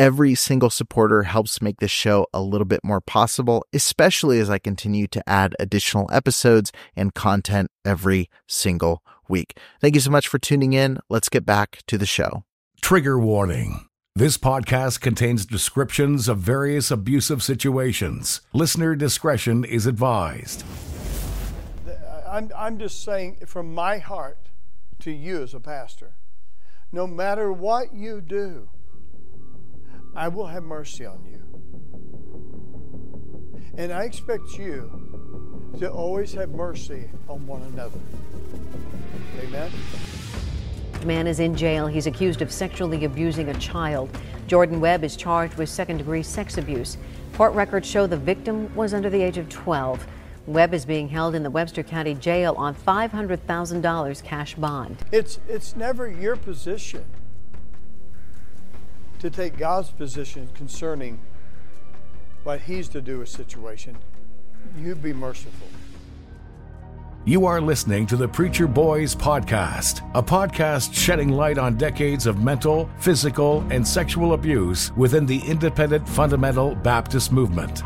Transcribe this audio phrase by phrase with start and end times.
[0.00, 4.58] Every single supporter helps make this show a little bit more possible, especially as I
[4.58, 9.58] continue to add additional episodes and content every single week.
[9.78, 11.00] Thank you so much for tuning in.
[11.10, 12.44] Let's get back to the show.
[12.80, 13.88] Trigger warning.
[14.16, 18.40] This podcast contains descriptions of various abusive situations.
[18.54, 20.64] Listener discretion is advised.
[22.26, 24.48] I'm, I'm just saying from my heart
[25.00, 26.14] to you as a pastor
[26.92, 28.68] no matter what you do,
[30.14, 31.40] I will have mercy on you.
[33.76, 37.98] And I expect you to always have mercy on one another.
[39.40, 39.70] Amen.
[41.00, 41.86] The man is in jail.
[41.86, 44.10] He's accused of sexually abusing a child.
[44.46, 46.98] Jordan Webb is charged with second degree sex abuse.
[47.34, 50.06] Court records show the victim was under the age of 12.
[50.46, 54.96] Webb is being held in the Webster County Jail on $500,000 cash bond.
[55.12, 57.04] It's, it's never your position
[59.20, 61.20] to take God's position concerning
[62.42, 63.96] what He's to do with situation.
[64.78, 65.68] You be merciful.
[67.26, 72.42] You are listening to the Preacher Boys Podcast, a podcast shedding light on decades of
[72.42, 77.82] mental, physical, and sexual abuse within the independent fundamental Baptist movement.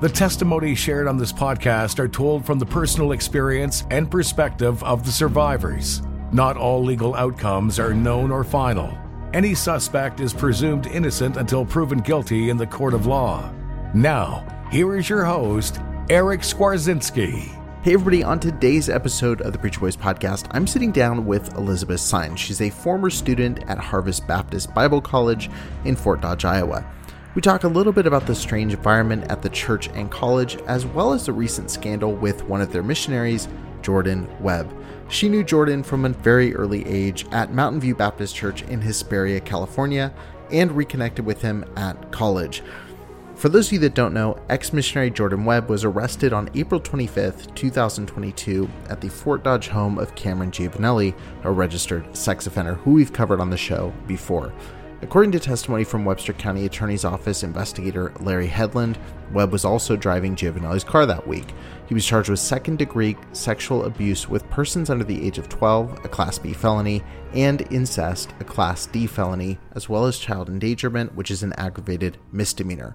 [0.00, 5.04] The testimonies shared on this podcast are told from the personal experience and perspective of
[5.04, 6.02] the survivors.
[6.32, 8.96] Not all legal outcomes are known or final.
[9.32, 13.52] Any suspect is presumed innocent until proven guilty in the court of law.
[13.94, 17.42] Now, here is your host, Eric Skwarczynski.
[17.82, 22.00] Hey, everybody, on today's episode of the Preacher Boys podcast, I'm sitting down with Elizabeth
[22.00, 22.40] Sines.
[22.40, 25.48] She's a former student at Harvest Baptist Bible College
[25.84, 26.84] in Fort Dodge, Iowa.
[27.36, 30.86] We talk a little bit about the strange environment at the church and college, as
[30.86, 33.46] well as the recent scandal with one of their missionaries,
[33.80, 34.74] Jordan Webb.
[35.10, 39.40] She knew Jordan from a very early age at Mountain View Baptist Church in Hesperia,
[39.40, 40.14] California,
[40.52, 42.62] and reconnected with him at college.
[43.34, 46.80] For those of you that don't know, ex missionary Jordan Webb was arrested on April
[46.80, 52.92] 25th, 2022, at the Fort Dodge home of Cameron Giovanelli, a registered sex offender who
[52.92, 54.52] we've covered on the show before.
[55.02, 58.98] According to testimony from Webster County Attorney's Office investigator Larry Headland,
[59.32, 61.54] Webb was also driving Giovanelli's car that week.
[61.90, 66.04] He was charged with second degree sexual abuse with persons under the age of 12,
[66.04, 67.02] a Class B felony,
[67.34, 72.16] and incest, a Class D felony, as well as child endangerment, which is an aggravated
[72.30, 72.94] misdemeanor.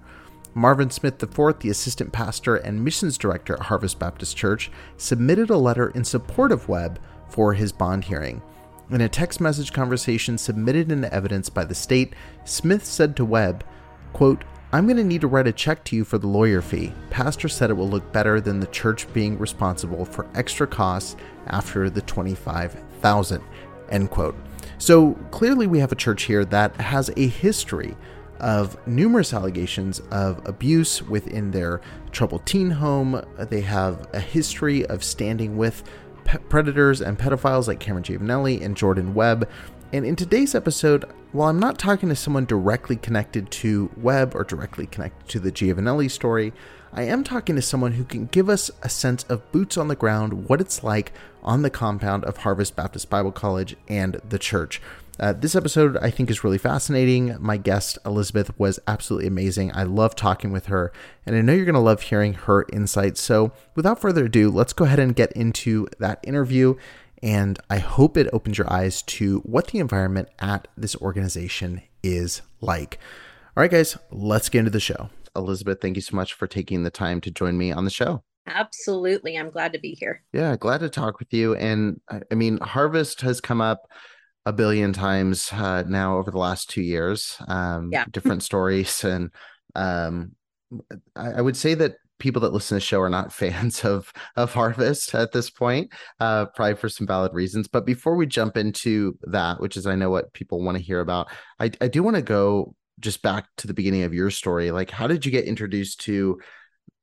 [0.53, 5.57] Marvin Smith IV, the assistant pastor and missions director at Harvest Baptist Church, submitted a
[5.57, 6.97] letter in support of Webb
[7.27, 8.41] for his bond hearing.
[8.89, 12.13] In a text message conversation submitted into evidence by the state,
[12.45, 13.65] Smith said to Webb,
[14.13, 16.91] quote, I'm going to need to write a check to you for the lawyer fee.
[17.09, 21.15] Pastor said it will look better than the church being responsible for extra costs
[21.47, 23.43] after the 25,000.
[23.89, 24.35] End quote.
[24.77, 27.95] So clearly we have a church here that has a history
[28.39, 31.79] of numerous allegations of abuse within their
[32.11, 33.23] troubled teen home.
[33.37, 35.83] They have a history of standing with
[36.25, 39.47] pe- predators and pedophiles like Cameron Giovanelli and Jordan Webb.
[39.93, 41.05] And in today's episode,
[41.35, 45.51] while I'm not talking to someone directly connected to Webb or directly connected to the
[45.51, 46.53] Giovanelli story,
[46.93, 49.97] I am talking to someone who can give us a sense of boots on the
[49.97, 51.11] ground, what it's like
[51.43, 54.81] on the compound of Harvest Baptist Bible College and the church.
[55.19, 57.35] Uh, this episode, I think, is really fascinating.
[57.39, 59.73] My guest, Elizabeth, was absolutely amazing.
[59.73, 60.93] I love talking with her,
[61.25, 63.21] and I know you're going to love hearing her insights.
[63.21, 66.75] So, without further ado, let's go ahead and get into that interview.
[67.25, 72.43] And I hope it opens your eyes to what the environment at this organization is
[72.61, 72.99] like.
[73.57, 75.09] All right, guys, let's get into the show.
[75.35, 78.23] Elizabeth, thank you so much for taking the time to join me on the show.
[78.45, 79.37] Absolutely.
[79.37, 80.23] I'm glad to be here.
[80.33, 81.55] Yeah, glad to talk with you.
[81.55, 83.81] And I mean, Harvest has come up
[84.45, 87.37] a billion times uh, now over the last two years.
[87.47, 88.05] Um, Yeah.
[88.11, 89.31] different stories, and
[89.73, 90.33] um,
[91.15, 94.11] I, I would say that people that listen to the show are not fans of
[94.35, 97.67] of Harvest at this point, uh, probably for some valid reasons.
[97.67, 100.99] But before we jump into that, which is I know what people want to hear
[100.99, 101.27] about,
[101.59, 104.91] I, I do want to go just back to the beginning of your story, like
[104.91, 106.39] how did you get introduced to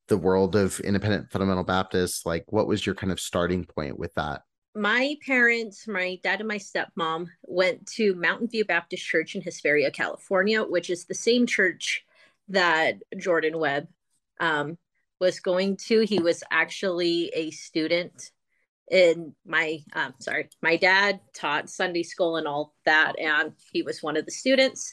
[0.09, 2.25] the world of independent fundamental Baptists?
[2.27, 4.43] Like what was your kind of starting point with that?
[4.75, 9.91] My parents, my dad and my stepmom went to Mountain View Baptist Church in Hesperia,
[9.91, 12.05] California, which is the same church
[12.49, 13.89] that Jordan Webb
[14.41, 14.79] um,
[15.23, 16.01] was going to.
[16.01, 18.33] He was actually a student
[18.91, 24.03] in my um, sorry my dad taught sunday school and all that and he was
[24.03, 24.93] one of the students.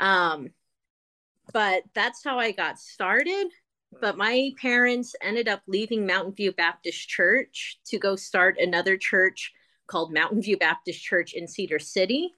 [0.00, 0.48] Um,
[1.52, 3.48] but that's how i got started.
[4.00, 9.52] But my parents ended up leaving mountain view baptist church to go start another church
[9.86, 12.30] called mountain view baptist church in cedar city.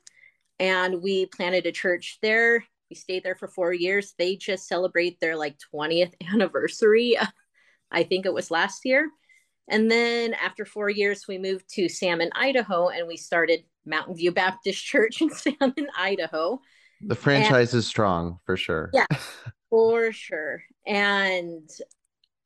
[0.59, 5.19] And we planted a church there we stayed there for four years they just celebrate
[5.21, 7.17] their like 20th anniversary
[7.91, 9.09] i think it was last year
[9.69, 14.33] and then after four years, we moved to Salmon, Idaho, and we started Mountain View
[14.33, 16.61] Baptist Church in Salmon, Idaho.
[17.01, 18.91] The franchise and, is strong for sure.
[18.93, 19.07] Yeah,
[19.71, 20.63] for sure.
[20.87, 21.69] And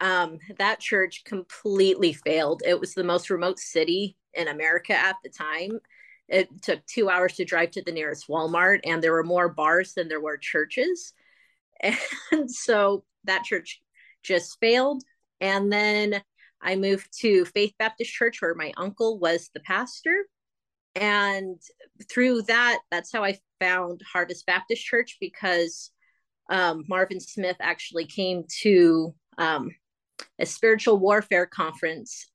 [0.01, 2.63] um, that church completely failed.
[2.67, 5.79] It was the most remote city in America at the time.
[6.33, 9.93] It took two hours to drive to the nearest Walmart, and there were more bars
[9.93, 11.13] than there were churches.
[12.33, 13.83] And so that church
[14.23, 15.03] just failed.
[15.41, 16.23] And then
[16.63, 20.27] I moved to Faith Baptist Church where my uncle was the pastor.
[20.95, 21.61] And
[22.09, 25.91] through that, that's how I found Harvest Baptist Church because
[26.49, 29.71] um, Marvin Smith actually came to um,
[30.39, 32.29] a spiritual warfare conference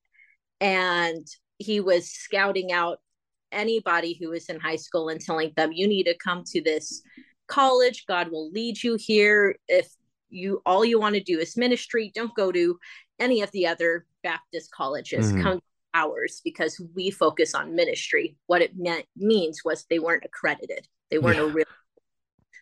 [0.60, 1.26] and
[1.58, 2.98] he was scouting out
[3.52, 7.02] anybody who is in high school and telling them, you need to come to this
[7.46, 8.06] college.
[8.06, 9.56] God will lead you here.
[9.68, 9.88] If
[10.30, 12.78] you all you want to do is ministry, don't go to
[13.18, 15.42] any of the other Baptist colleges mm-hmm.
[15.42, 15.60] come
[15.94, 18.36] ours because we focus on ministry.
[18.46, 20.86] What it meant means was they weren't accredited.
[21.10, 21.44] They weren't yeah.
[21.44, 21.66] a real.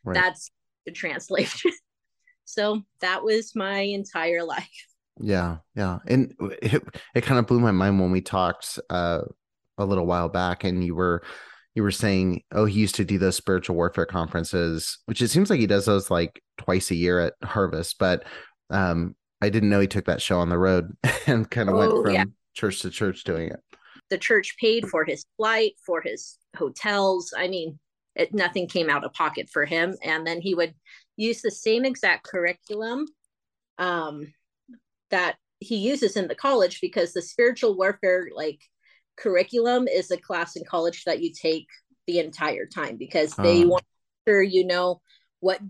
[0.05, 0.15] Right.
[0.15, 0.51] That's
[0.85, 1.73] the translation.
[2.45, 4.87] so that was my entire life.
[5.19, 6.83] Yeah, yeah, and it,
[7.15, 9.23] it kind of blew my mind when we talked uh,
[9.79, 11.23] a little while back, and you were
[11.75, 15.51] you were saying, oh, he used to do those spiritual warfare conferences, which it seems
[15.51, 18.25] like he does those like twice a year at Harvest, but
[18.71, 20.97] um, I didn't know he took that show on the road
[21.27, 22.25] and kind of oh, went from yeah.
[22.55, 23.61] church to church doing it.
[24.09, 27.35] The church paid for his flight, for his hotels.
[27.37, 27.79] I mean,
[28.15, 29.95] it, nothing came out of pocket for him.
[30.03, 30.75] And then he would
[31.17, 33.07] use the same exact curriculum
[33.79, 34.33] um,
[35.11, 38.61] that he uses in the college because the spiritual warfare like
[39.17, 41.67] curriculum is a class in college that you take
[42.07, 43.69] the entire time because they oh.
[43.69, 43.85] want
[44.27, 45.01] sure you know
[45.41, 45.61] what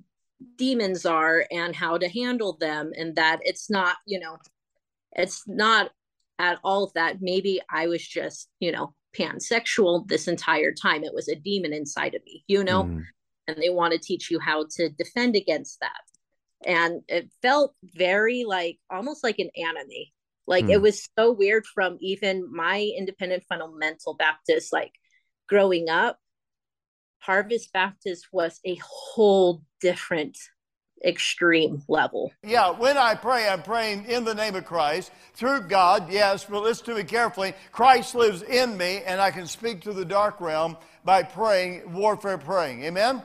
[0.57, 4.37] demons are and how to handle them and that it's not you know
[5.13, 5.91] it's not
[6.39, 11.29] at all that maybe i was just you know pansexual this entire time it was
[11.29, 13.03] a demon inside of me you know mm.
[13.49, 16.03] and they want to teach you how to defend against that
[16.67, 20.05] and it felt very like almost like an anime
[20.47, 20.71] like mm.
[20.71, 24.93] it was so weird from even my independent fundamental baptist like
[25.49, 26.19] growing up
[27.27, 30.39] Harvest Baptist was a whole different
[31.05, 32.33] extreme level.
[32.45, 36.63] Yeah, when I pray, I'm praying in the name of Christ through God, yes, but
[36.63, 37.55] listen to me carefully.
[37.73, 42.39] Christ lives in me, and I can speak to the dark realm by praying, warfare
[42.39, 42.85] praying.
[42.85, 43.23] Amen?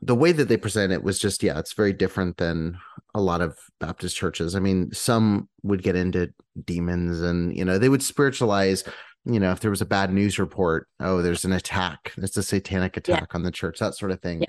[0.00, 2.78] The way that they present it was just, yeah, it's very different than
[3.14, 4.56] a lot of Baptist churches.
[4.56, 6.32] I mean, some would get into
[6.64, 8.84] demons and, you know, they would spiritualize
[9.24, 12.42] you know, if there was a bad news report, oh, there's an attack, it's a
[12.42, 13.36] satanic attack yeah.
[13.36, 14.40] on the church, that sort of thing.
[14.40, 14.46] Yeah.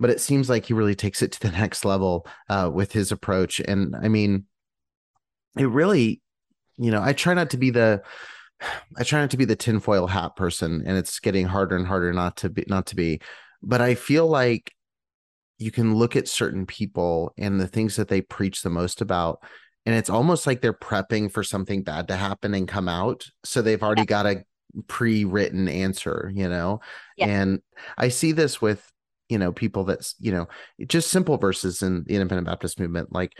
[0.00, 3.12] But it seems like he really takes it to the next level uh, with his
[3.12, 3.60] approach.
[3.60, 4.46] And I mean,
[5.56, 6.20] it really,
[6.76, 8.02] you know, I try not to be the,
[8.96, 12.12] I try not to be the tinfoil hat person, and it's getting harder and harder
[12.12, 13.20] not to be, not to be.
[13.62, 14.72] But I feel like
[15.58, 19.40] you can look at certain people and the things that they preach the most about
[19.86, 23.62] and it's almost like they're prepping for something bad to happen and come out so
[23.62, 24.06] they've already yeah.
[24.06, 24.44] got a
[24.88, 26.80] pre-written answer you know
[27.16, 27.26] yeah.
[27.26, 27.60] and
[27.96, 28.90] i see this with
[29.28, 30.46] you know people that's you know
[30.86, 33.32] just simple verses in the independent baptist movement like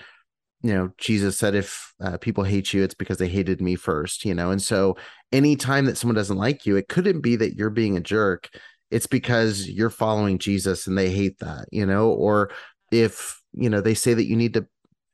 [0.62, 4.24] you know jesus said if uh, people hate you it's because they hated me first
[4.24, 4.96] you know and so
[5.32, 8.48] anytime that someone doesn't like you it couldn't be that you're being a jerk
[8.90, 12.50] it's because you're following jesus and they hate that you know or
[12.92, 14.66] if you know they say that you need to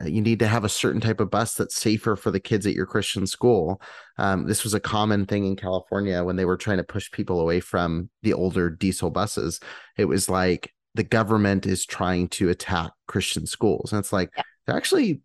[0.07, 2.75] you need to have a certain type of bus that's safer for the kids at
[2.75, 3.81] your Christian school.
[4.19, 7.41] Um, this was a common thing in California when they were trying to push people
[7.41, 9.61] away from the older diesel buses.
[9.97, 13.93] It was like the government is trying to attack Christian schools.
[13.93, 14.31] And it's like
[14.67, 15.23] they're actually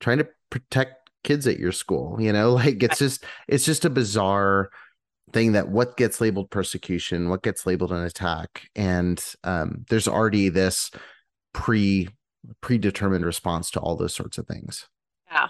[0.00, 3.90] trying to protect kids at your school, you know, like it's just it's just a
[3.90, 4.70] bizarre
[5.32, 10.48] thing that what gets labeled persecution, what gets labeled an attack, and um, there's already
[10.48, 10.90] this
[11.52, 12.08] pre
[12.60, 14.86] predetermined response to all those sorts of things.
[15.30, 15.48] Yeah,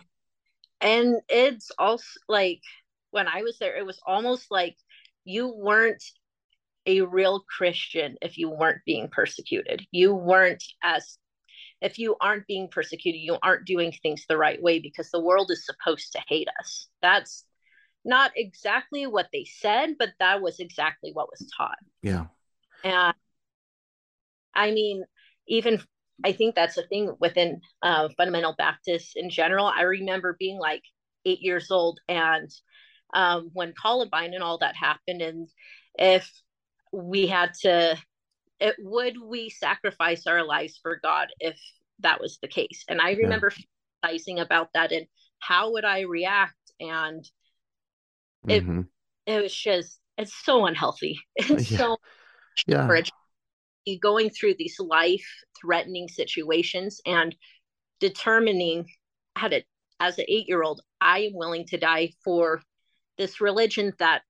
[0.81, 2.61] and it's also like
[3.11, 4.77] when I was there, it was almost like
[5.25, 6.03] you weren't
[6.87, 9.85] a real Christian if you weren't being persecuted.
[9.91, 11.19] You weren't as
[11.83, 15.51] if you aren't being persecuted, you aren't doing things the right way because the world
[15.51, 16.89] is supposed to hate us.
[17.03, 17.45] That's
[18.07, 21.77] not exactly what they said, but that was exactly what was taught.
[22.03, 22.27] Yeah.
[22.85, 23.15] And
[24.55, 25.05] I mean,
[25.49, 25.83] even
[26.25, 29.67] I think that's a thing within uh, fundamental Baptists in general.
[29.67, 30.83] I remember being like
[31.27, 32.49] eight years old, and
[33.13, 35.49] um, when Columbine and all that happened, and
[35.99, 36.31] if
[36.93, 37.99] we had to,
[38.61, 41.61] it, would we sacrifice our lives for God if
[42.01, 42.85] that was the case?
[42.89, 44.11] And I remember yeah.
[44.11, 45.07] fantasizing about that and
[45.39, 47.29] how would I react, and
[48.49, 48.83] it mm-hmm.
[49.27, 51.19] it was just it's so unhealthy.
[51.37, 51.79] It's yeah.
[51.79, 51.97] so
[52.67, 53.03] yeah.
[54.01, 55.27] going through these life
[55.61, 57.35] threatening situations and
[58.01, 58.87] determining
[59.35, 59.63] how to
[60.01, 62.61] as an eight year old, I am willing to die for
[63.19, 64.23] this religion that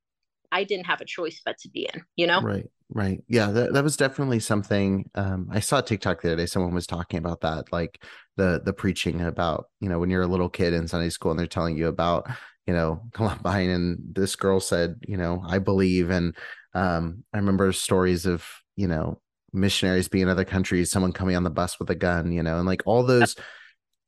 [0.53, 2.41] I didn't have a choice but to be in, you know?
[2.41, 2.71] Right.
[2.89, 3.23] Right.
[3.27, 3.51] Yeah.
[3.51, 5.11] That, that was definitely something.
[5.17, 6.47] Um, I saw TikTok the other day.
[6.47, 8.01] Someone was talking about that, like
[8.37, 11.41] the, the preaching about, you know, when you're a little kid in Sunday school and
[11.41, 12.29] they're telling you about,
[12.67, 16.11] you know, Columbine and this girl said, you know, I believe.
[16.11, 16.37] And
[16.75, 18.45] um, I remember stories of,
[18.77, 19.21] you know,
[19.53, 22.59] missionaries being in other countries, someone coming on the bus with a gun, you know,
[22.59, 23.37] and like all those,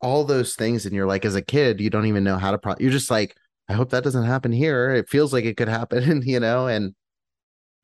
[0.00, 0.84] all those things.
[0.84, 3.10] And you're like, as a kid, you don't even know how to, pro- you're just
[3.10, 3.36] like,
[3.68, 4.94] I hope that doesn't happen here.
[4.94, 6.94] It feels like it could happen, you know, and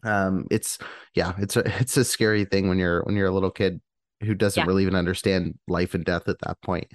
[0.02, 0.78] um, it's,
[1.14, 3.80] yeah, it's a, it's a scary thing when you're, when you're a little kid
[4.22, 4.66] who doesn't yeah.
[4.66, 6.90] really even understand life and death at that point.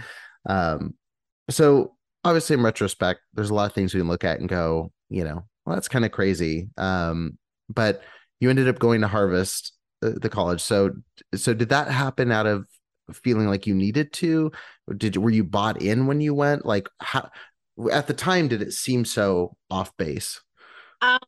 [0.48, 0.96] Um,
[1.50, 4.92] so obviously in retrospect, there's a lot of things we can look at and go,
[5.10, 6.70] you know, well, that's kind of crazy.
[6.78, 7.38] Um,
[7.70, 8.02] but
[8.40, 10.62] you ended up going to Harvest, the, the, college.
[10.62, 10.92] So,
[11.36, 12.66] so did that happen out of
[13.14, 14.52] feeling like you needed to?
[14.96, 16.66] Did were you bought in when you went?
[16.66, 17.30] Like, how
[17.92, 20.42] at the time did it seem so off base?
[21.02, 21.20] Um,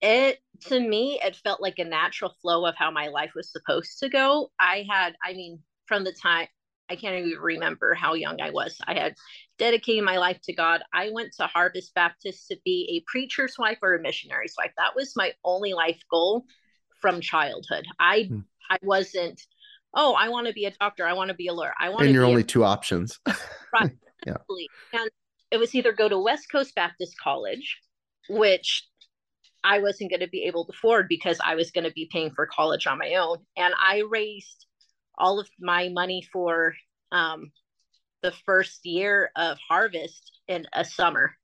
[0.00, 3.98] it to me it felt like a natural flow of how my life was supposed
[4.00, 4.50] to go.
[4.58, 6.48] I had, I mean, from the time
[6.88, 8.78] I can't even remember how young I was.
[8.86, 9.14] I had
[9.58, 10.82] dedicated my life to God.
[10.92, 14.72] I went to Harvest Baptist to be a preacher's wife or a missionary's wife.
[14.76, 16.44] That was my only life goal
[17.00, 17.86] from childhood.
[17.98, 18.40] I hmm.
[18.68, 19.40] I wasn't,
[19.94, 21.06] oh, I want to be a doctor.
[21.06, 21.72] I want to be a lawyer.
[21.78, 23.18] I want And your only two options.
[23.72, 23.92] right.
[24.26, 24.36] yeah.
[24.92, 25.10] And
[25.50, 27.78] it was either go to West Coast Baptist College,
[28.28, 28.88] which
[29.62, 32.30] I wasn't going to be able to afford because I was going to be paying
[32.30, 33.38] for college on my own.
[33.56, 34.66] And I raised
[35.18, 36.74] all of my money for
[37.12, 37.50] um,
[38.22, 41.34] the first year of harvest in a summer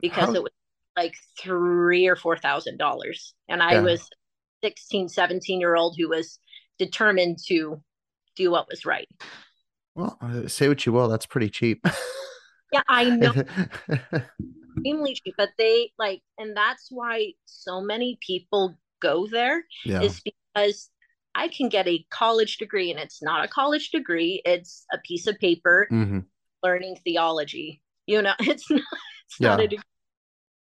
[0.00, 0.34] because How?
[0.34, 0.52] it was
[0.96, 3.80] like three or four thousand dollars and i yeah.
[3.80, 4.08] was
[4.62, 6.38] 16 17 year old who was
[6.78, 7.82] determined to
[8.36, 9.08] do what was right
[9.94, 11.84] well uh, say what you will that's pretty cheap
[12.72, 13.32] yeah i know
[14.76, 20.02] extremely cheap but they like and that's why so many people go there yeah.
[20.02, 20.90] is because
[21.36, 25.26] I can get a college degree and it's not a college degree, it's a piece
[25.26, 26.20] of paper mm-hmm.
[26.62, 27.82] learning theology.
[28.06, 28.80] You know, it's not
[29.26, 29.48] it's yeah.
[29.48, 29.84] not a degree.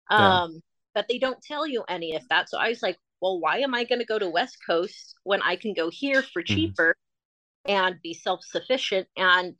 [0.09, 0.59] Um, yeah.
[0.95, 2.49] but they don't tell you any of that.
[2.49, 5.41] So I was like, well, why am I going to go to West Coast when
[5.41, 6.55] I can go here for mm-hmm.
[6.55, 6.95] cheaper
[7.67, 7.71] mm-hmm.
[7.71, 9.55] and be self-sufficient and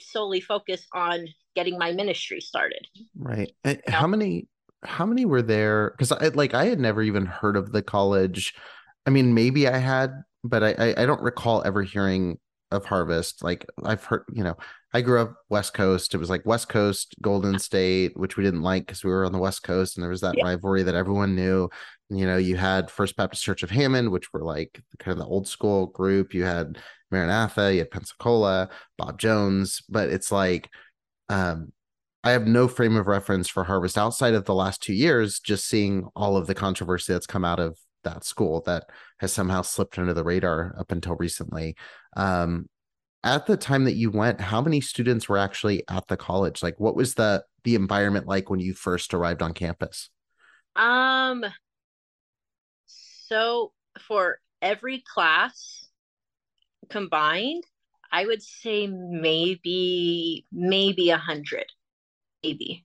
[0.00, 2.86] solely focus on getting my ministry started.
[3.16, 3.52] Right.
[3.88, 4.48] How many
[4.84, 8.54] how many were there because I like I had never even heard of the college.
[9.06, 10.12] I mean, maybe I had
[10.48, 12.38] but I, I don't recall ever hearing
[12.70, 13.42] of Harvest.
[13.44, 14.56] Like I've heard, you know,
[14.92, 16.14] I grew up West Coast.
[16.14, 19.32] It was like West Coast, Golden State, which we didn't like because we were on
[19.32, 20.44] the West Coast, and there was that yeah.
[20.44, 21.68] rivalry that everyone knew.
[22.08, 25.30] You know, you had First Baptist Church of Hammond, which were like kind of the
[25.30, 26.34] old school group.
[26.34, 26.78] You had
[27.10, 30.70] Maranatha, you had Pensacola, Bob Jones, but it's like,
[31.28, 31.72] um,
[32.24, 35.66] I have no frame of reference for Harvest outside of the last two years, just
[35.66, 38.84] seeing all of the controversy that's come out of that school that
[39.18, 41.76] has somehow slipped under the radar up until recently.
[42.16, 42.66] Um,
[43.22, 46.62] at the time that you went, how many students were actually at the college?
[46.62, 50.10] Like, what was the the environment like when you first arrived on campus?
[50.76, 51.44] Um,
[52.86, 55.88] so for every class
[56.88, 57.64] combined,
[58.12, 61.66] I would say maybe maybe a hundred,
[62.44, 62.84] maybe,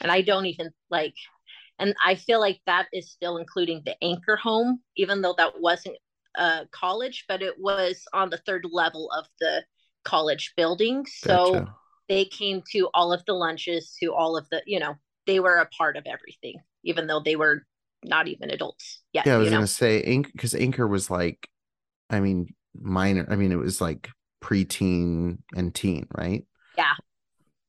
[0.00, 1.14] and I don't even like
[1.82, 5.96] and I feel like that is still including the anchor home, even though that wasn't
[6.36, 9.64] a college, but it was on the third level of the
[10.04, 11.04] college building.
[11.06, 11.74] So gotcha.
[12.08, 14.94] they came to all of the lunches, to all of the, you know,
[15.26, 17.64] they were a part of everything, even though they were
[18.04, 19.26] not even adults yet.
[19.26, 19.56] Yeah, I was know?
[19.56, 21.48] gonna say Anchor because Anchor was like,
[22.08, 22.46] I mean,
[22.80, 23.26] minor.
[23.28, 24.08] I mean, it was like
[24.40, 26.46] preteen and teen, right?
[26.78, 26.94] Yeah.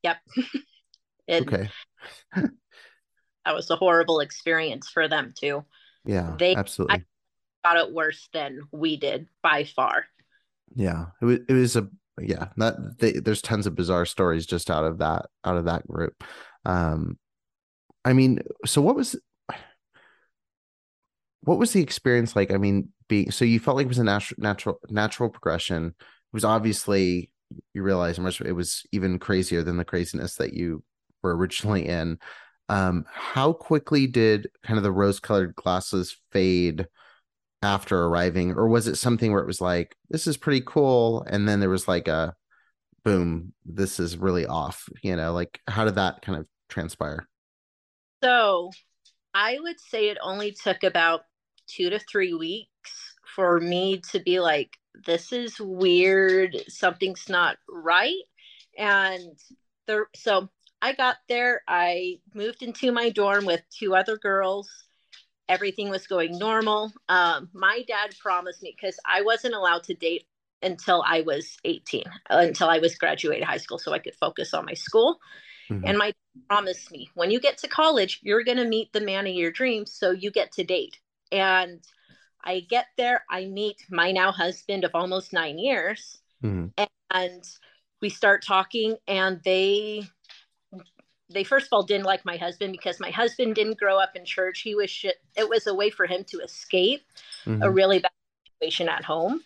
[0.04, 0.18] Yep.
[1.28, 1.70] it, Okay.
[3.46, 5.66] That was a horrible experience for them too.
[6.06, 7.06] Yeah, They- absolutely.
[7.64, 10.06] Got it worse than we did by far.
[10.76, 11.40] yeah, it was.
[11.48, 11.88] It was a
[12.20, 12.50] yeah.
[12.58, 16.26] That they, there's tons of bizarre stories just out of that out of that group.
[16.66, 17.18] Um,
[18.04, 19.16] I mean, so what was
[21.42, 22.52] what was the experience like?
[22.52, 25.88] I mean, being so you felt like it was a natural natural natural progression.
[25.88, 27.32] It was obviously
[27.74, 30.84] you realize much it was even crazier than the craziness that you
[31.22, 32.18] were originally in.
[32.74, 36.88] Um, how quickly did kind of the rose colored glasses fade
[37.62, 41.48] after arriving, or was it something where it was like, this is pretty cool, and
[41.48, 42.34] then there was like a
[43.04, 47.28] boom, this is really off, you know, like how did that kind of transpire?
[48.24, 48.72] So
[49.36, 51.22] I would say it only took about
[51.68, 54.72] two to three weeks for me to be like,
[55.06, 56.58] this is weird.
[56.70, 58.24] Something's not right.
[58.80, 59.38] And
[59.86, 60.50] the so
[60.84, 64.70] I got there, I moved into my dorm with two other girls.
[65.48, 66.92] Everything was going normal.
[67.08, 70.26] Um, my dad promised me because I wasn't allowed to date
[70.62, 74.66] until I was 18, until I was graduated high school, so I could focus on
[74.66, 75.20] my school.
[75.70, 75.84] Mhm.
[75.86, 79.02] And my dad promised me when you get to college, you're going to meet the
[79.02, 79.94] man of your dreams.
[79.94, 81.00] So you get to date.
[81.32, 81.82] And
[82.44, 86.74] I get there, I meet my now husband of almost nine years, Mhm.
[87.10, 87.44] and
[88.02, 88.98] we start talking.
[89.08, 90.10] And they,
[91.30, 94.26] they first of all didn't like my husband because my husband didn't grow up in
[94.26, 94.62] church.
[94.62, 95.18] He was shit.
[95.36, 97.02] It was a way for him to escape
[97.46, 97.76] a Mhm.
[97.76, 98.12] really bad
[98.46, 99.44] situation at home.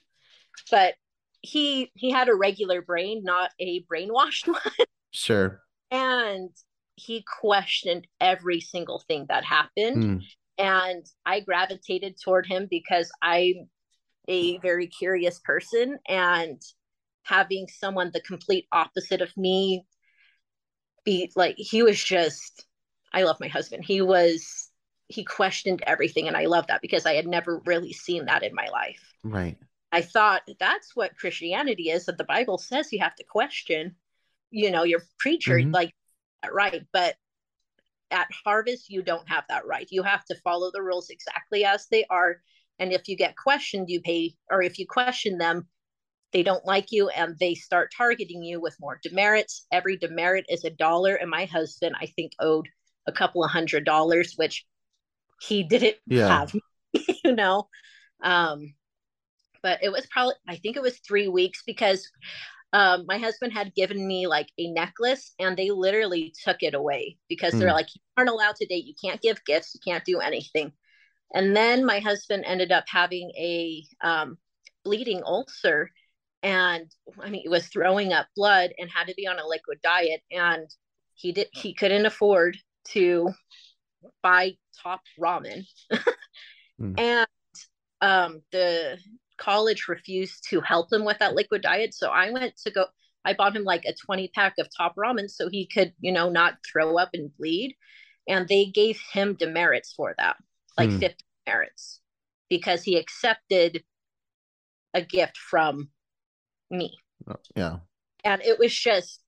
[0.71, 0.95] But
[1.41, 5.63] he he had a regular brain, not a brainwashed one Sure.
[5.91, 6.49] and
[6.95, 10.23] he questioned every single thing that happened Mm.
[10.57, 13.69] and i gravitated toward him because i'm
[14.27, 16.59] a very curious person and
[17.23, 19.85] having someone the complete opposite of me
[21.07, 22.65] be like he was just
[23.13, 24.69] i love my husband he was
[25.07, 28.53] he questioned everything and i love that because i had never really seen that in
[28.53, 29.57] my life Right.
[29.91, 33.95] I thought that's what Christianity is that the Bible says you have to question,
[34.51, 35.73] you know, your preacher, Mhm.
[35.73, 35.93] like,
[36.51, 36.85] right.
[36.91, 37.15] But
[38.11, 39.87] at Harvest, you don't have that right.
[39.89, 42.41] You have to follow the rules exactly as they are.
[42.79, 45.67] And if you get questioned, you pay, or if you question them,
[46.33, 49.65] they don't like you and they start targeting you with more demerits.
[49.71, 51.15] Every demerit is a dollar.
[51.15, 52.67] And my husband, I think, owed
[53.07, 54.65] a couple of hundred dollars, which
[55.41, 56.29] he didn't Yeah.
[56.29, 56.53] have,
[57.25, 57.69] you know.
[58.23, 58.73] Um,
[59.63, 62.07] but it was probably I think it was three weeks because
[62.73, 67.17] um, my husband had given me like a necklace and they literally took it away
[67.29, 67.73] because they're Mm.
[67.73, 70.71] like you aren't allowed to date you can't give gifts you can't do anything
[71.33, 74.37] and then my husband ended up having a um,
[74.85, 75.91] bleeding ulcer
[76.47, 76.89] and
[77.21, 80.21] I mean it was throwing up blood and had to be on a liquid diet
[80.31, 80.67] and
[81.15, 82.57] he did he couldn't afford
[82.89, 83.31] to
[84.23, 85.63] buy top ramen
[86.79, 86.93] Mm.
[86.99, 87.27] and
[88.01, 88.97] um the
[89.37, 92.85] college refused to help him with that liquid diet so i went to go
[93.25, 96.29] i bought him like a 20 pack of top ramen so he could you know
[96.29, 97.75] not throw up and bleed
[98.27, 100.37] and they gave him demerits for that
[100.77, 100.99] like Hmm.
[100.99, 101.99] 50 demerits
[102.49, 103.83] because he accepted
[104.93, 105.89] a gift from
[106.69, 106.97] me.
[107.27, 107.77] Oh, Yeah.
[108.23, 109.21] and it was just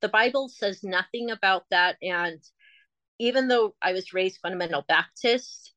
[0.00, 1.96] the bible says nothing about that.
[2.02, 2.40] And
[3.18, 5.72] even though i was raised fundamental baptist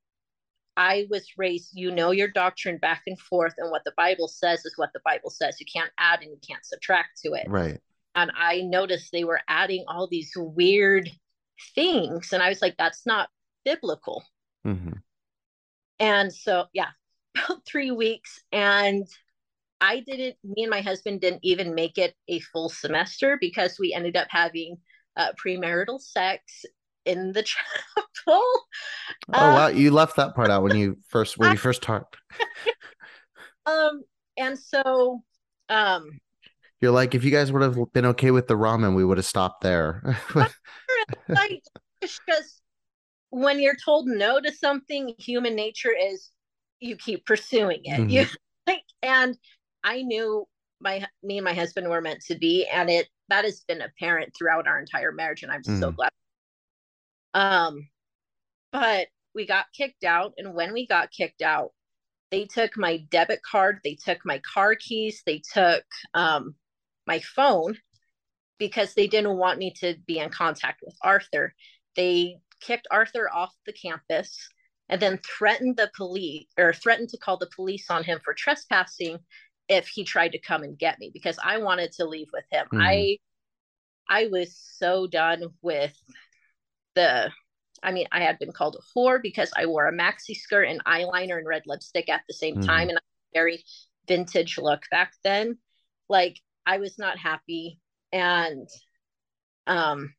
[0.76, 4.66] i was raised you know your doctrine back and forth and what the bible says
[4.66, 5.60] is what the bible says.
[5.60, 7.46] You can't add and you can't subtract to it.
[7.48, 7.80] Right.
[8.16, 11.10] and i noticed they were adding all these weird
[11.76, 12.34] things.
[12.34, 13.30] And i was like that's not
[13.64, 14.24] biblical.
[14.64, 14.94] Hmm
[16.00, 16.90] and so, yeah,
[17.36, 18.40] about three weeks.
[18.52, 19.08] And
[19.80, 23.94] I didn't, me and my husband didn't even make it a full semester because we
[23.94, 24.78] ended up having
[25.16, 26.66] uh, premarital sex
[27.06, 27.44] in the
[28.26, 28.42] chapel.
[29.34, 32.18] Oh Uh, wow, you left that part out when you first when you first talked.
[33.66, 34.04] Um,
[34.38, 35.24] and so,
[35.70, 36.20] um,
[36.82, 39.26] You're like, if you guys would have been okay with the ramen, we would have
[39.26, 40.16] stopped there.
[40.36, 40.52] like,
[42.02, 42.62] it's just
[43.30, 46.32] when you're told no to something, human nature is
[46.80, 48.04] you keep pursuing it.
[48.08, 48.26] You
[48.68, 49.38] like, and
[49.84, 50.48] I knew
[50.80, 54.34] my me and my husband were meant to be, and it that has been apparent
[54.38, 55.96] throughout our entire marriage, and I'm so Mm.
[55.96, 56.12] glad.
[57.34, 57.90] Um,
[58.72, 61.74] but we got kicked out, and when we got kicked out,
[62.32, 66.56] they took my debit card, they took my car keys, they took um
[67.06, 67.78] my phone
[68.58, 71.54] because they didn't want me to be in contact with Arthur.
[71.96, 74.50] They kicked Arthur off the campus.
[74.90, 79.20] and then threatened the police or threatened to call the police on him for trespassing
[79.70, 82.68] if he tried to come and get me because I wanted to leave with him.
[82.74, 82.82] Mm.
[82.82, 83.18] I
[84.10, 85.96] I was so done with
[86.96, 87.32] the
[87.84, 90.84] I mean, I had been called a whore because I wore a maxi skirt and
[90.86, 92.66] eyeliner and red lipstick at the same mm.
[92.66, 93.02] time and I
[93.34, 93.64] very
[94.08, 95.58] vintage look back then.
[96.10, 97.80] Like I was not happy
[98.12, 98.68] and
[99.68, 100.14] um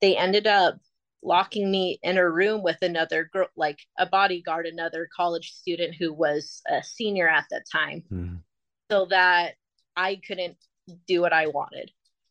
[0.00, 0.78] they ended up
[1.22, 6.12] locking me in a room with another girl like a bodyguard another college student who
[6.12, 8.02] was a senior at that time.
[8.12, 8.40] Mm.
[8.90, 9.54] so that
[9.96, 10.56] i couldn't
[11.06, 11.90] do what i wanted.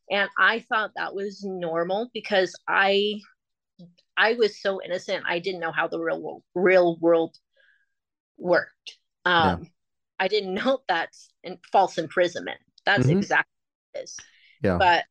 [0.09, 3.19] And i thought that was normal because i
[4.17, 5.23] i was so innocent.
[5.27, 7.35] I didn't know how the real world, real world
[8.37, 8.97] worked.
[9.25, 9.69] Um yeah.
[10.19, 12.59] i didn't know that's in, false imprisonment.
[12.85, 13.19] That's mm-hmm.
[13.19, 13.53] exactly
[13.93, 14.17] what it is.
[14.63, 14.77] Yeah.
[14.77, 15.05] But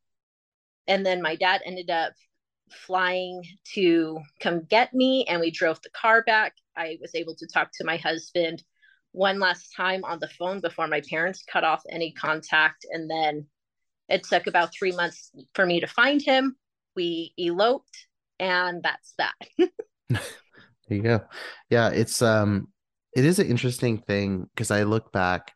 [0.86, 2.12] and then my dad ended up
[2.72, 3.42] flying
[3.74, 6.54] to come get me and we drove the car back.
[6.76, 8.62] I was able to talk to my husband
[9.12, 12.86] one last time on the phone before my parents cut off any contact.
[12.90, 13.46] And then
[14.08, 16.56] it took about three months for me to find him.
[16.96, 18.06] We eloped,
[18.38, 19.34] and that's that.
[20.08, 20.20] there
[20.88, 21.20] you go.
[21.70, 22.68] Yeah, it's um
[23.14, 25.52] it is an interesting thing because I look back,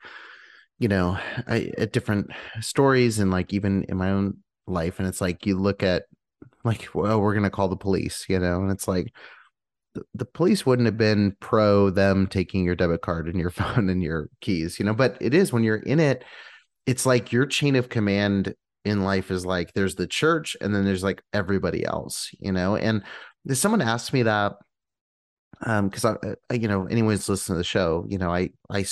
[0.78, 5.20] you know, I, at different stories and like even in my own life, and it's
[5.20, 6.04] like you look at
[6.64, 9.12] like well we're gonna call the police you know and it's like
[9.94, 13.88] the, the police wouldn't have been pro them taking your debit card and your phone
[13.88, 16.24] and your keys you know but it is when you're in it
[16.86, 20.84] it's like your chain of command in life is like there's the church and then
[20.84, 23.02] there's like everybody else you know and
[23.52, 24.54] someone asked me that
[25.62, 26.16] um because I,
[26.50, 28.84] I you know anyone's listening to the show you know i i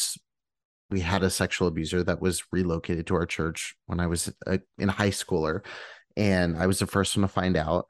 [0.91, 4.61] we had a sexual abuser that was relocated to our church when i was a,
[4.79, 5.63] in high schooler
[6.17, 7.87] and I was the first one to find out.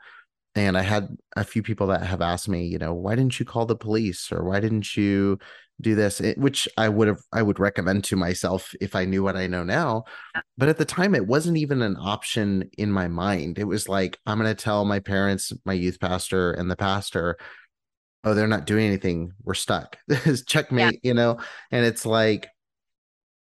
[0.54, 3.46] And I had a few people that have asked me, you know, why didn't you
[3.46, 5.38] call the police or why didn't you
[5.80, 6.20] do this?
[6.20, 9.46] It, which I would have, I would recommend to myself if I knew what I
[9.46, 10.04] know now.
[10.58, 13.58] But at the time, it wasn't even an option in my mind.
[13.58, 17.38] It was like, I'm going to tell my parents, my youth pastor, and the pastor,
[18.24, 19.32] oh, they're not doing anything.
[19.42, 19.96] We're stuck.
[20.46, 21.08] Checkmate, yeah.
[21.08, 21.38] you know?
[21.70, 22.48] And it's like,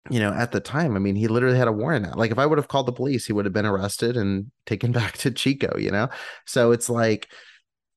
[0.09, 2.17] you know, at the time, I mean, he literally had a warrant out.
[2.17, 4.93] Like, if I would have called the police, he would have been arrested and taken
[4.93, 6.09] back to Chico, you know?
[6.47, 7.29] So it's like,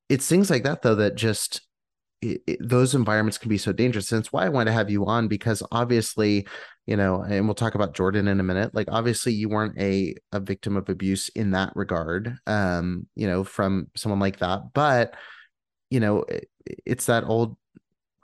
[0.08, 1.62] it's things like that, though, that just
[2.20, 4.12] it, it, those environments can be so dangerous.
[4.12, 6.46] And it's why I want to have you on because obviously,
[6.86, 8.74] you know, and we'll talk about Jordan in a minute.
[8.74, 13.44] Like, obviously, you weren't a, a victim of abuse in that regard, um, you know,
[13.44, 14.74] from someone like that.
[14.74, 15.14] But,
[15.88, 16.48] you know, it,
[16.84, 17.56] it's that old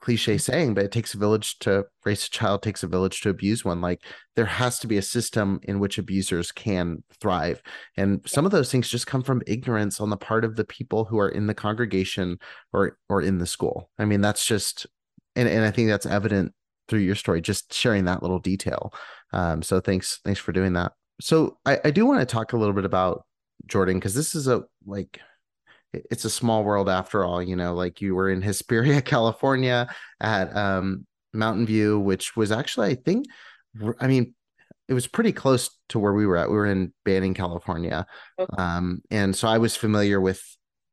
[0.00, 3.30] cliche saying, but it takes a village to raise a child, takes a village to
[3.30, 3.80] abuse one.
[3.80, 4.02] Like
[4.36, 7.62] there has to be a system in which abusers can thrive.
[7.96, 11.04] And some of those things just come from ignorance on the part of the people
[11.04, 12.38] who are in the congregation
[12.72, 13.90] or or in the school.
[13.98, 14.86] I mean, that's just
[15.36, 16.52] and, and I think that's evident
[16.88, 18.92] through your story, just sharing that little detail.
[19.32, 20.92] Um, so thanks, thanks for doing that.
[21.20, 23.24] So I, I do want to talk a little bit about
[23.66, 25.20] Jordan because this is a like
[25.92, 29.88] it's a small world after all you know like you were in hesperia california
[30.20, 33.26] at um, mountain view which was actually i think
[34.00, 34.34] i mean
[34.88, 38.06] it was pretty close to where we were at we were in banning california
[38.38, 38.54] okay.
[38.58, 40.42] um, and so i was familiar with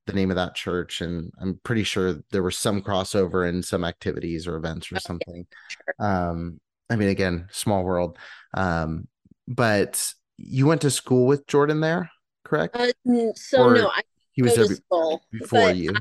[0.06, 3.84] the name of that church and i'm pretty sure there was some crossover in some
[3.84, 6.08] activities or events or something sure.
[6.08, 8.18] um, i mean again small world
[8.54, 9.08] um,
[9.48, 12.10] but you went to school with jordan there
[12.46, 12.88] correct uh,
[13.36, 13.76] so or...
[13.76, 14.02] no I
[14.38, 14.68] he was there
[15.32, 15.94] before you.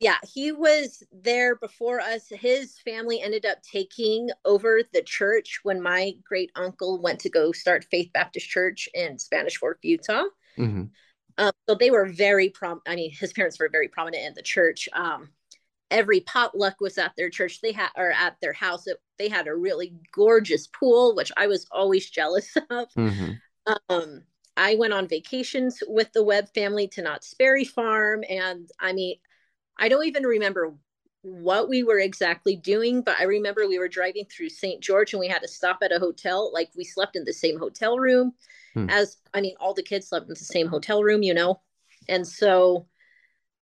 [0.00, 2.28] yeah, he was there before us.
[2.30, 7.50] His family ended up taking over the church when my great uncle went to go
[7.50, 10.22] start Faith Baptist Church in Spanish Fork, Utah.
[10.56, 10.84] Mm-hmm.
[11.38, 12.80] Um, so they were very prom.
[12.86, 14.88] I mean, his parents were very prominent in the church.
[14.92, 15.30] Um,
[15.90, 17.60] every potluck was at their church.
[17.60, 18.86] They had or at their house.
[18.86, 22.88] It, they had a really gorgeous pool, which I was always jealous of.
[22.96, 23.32] Mm-hmm.
[23.88, 24.22] Um,
[24.58, 28.24] I went on vacations with the Webb family to Knott's Berry Farm.
[28.28, 29.16] And I mean,
[29.78, 30.74] I don't even remember
[31.22, 34.82] what we were exactly doing, but I remember we were driving through St.
[34.82, 36.52] George and we had to stop at a hotel.
[36.52, 38.32] Like we slept in the same hotel room
[38.74, 38.90] hmm.
[38.90, 41.60] as, I mean, all the kids slept in the same hotel room, you know?
[42.08, 42.86] And so,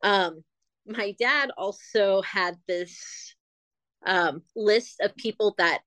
[0.02, 0.44] um,
[0.86, 3.34] my dad also had this
[4.06, 5.80] um, list of people that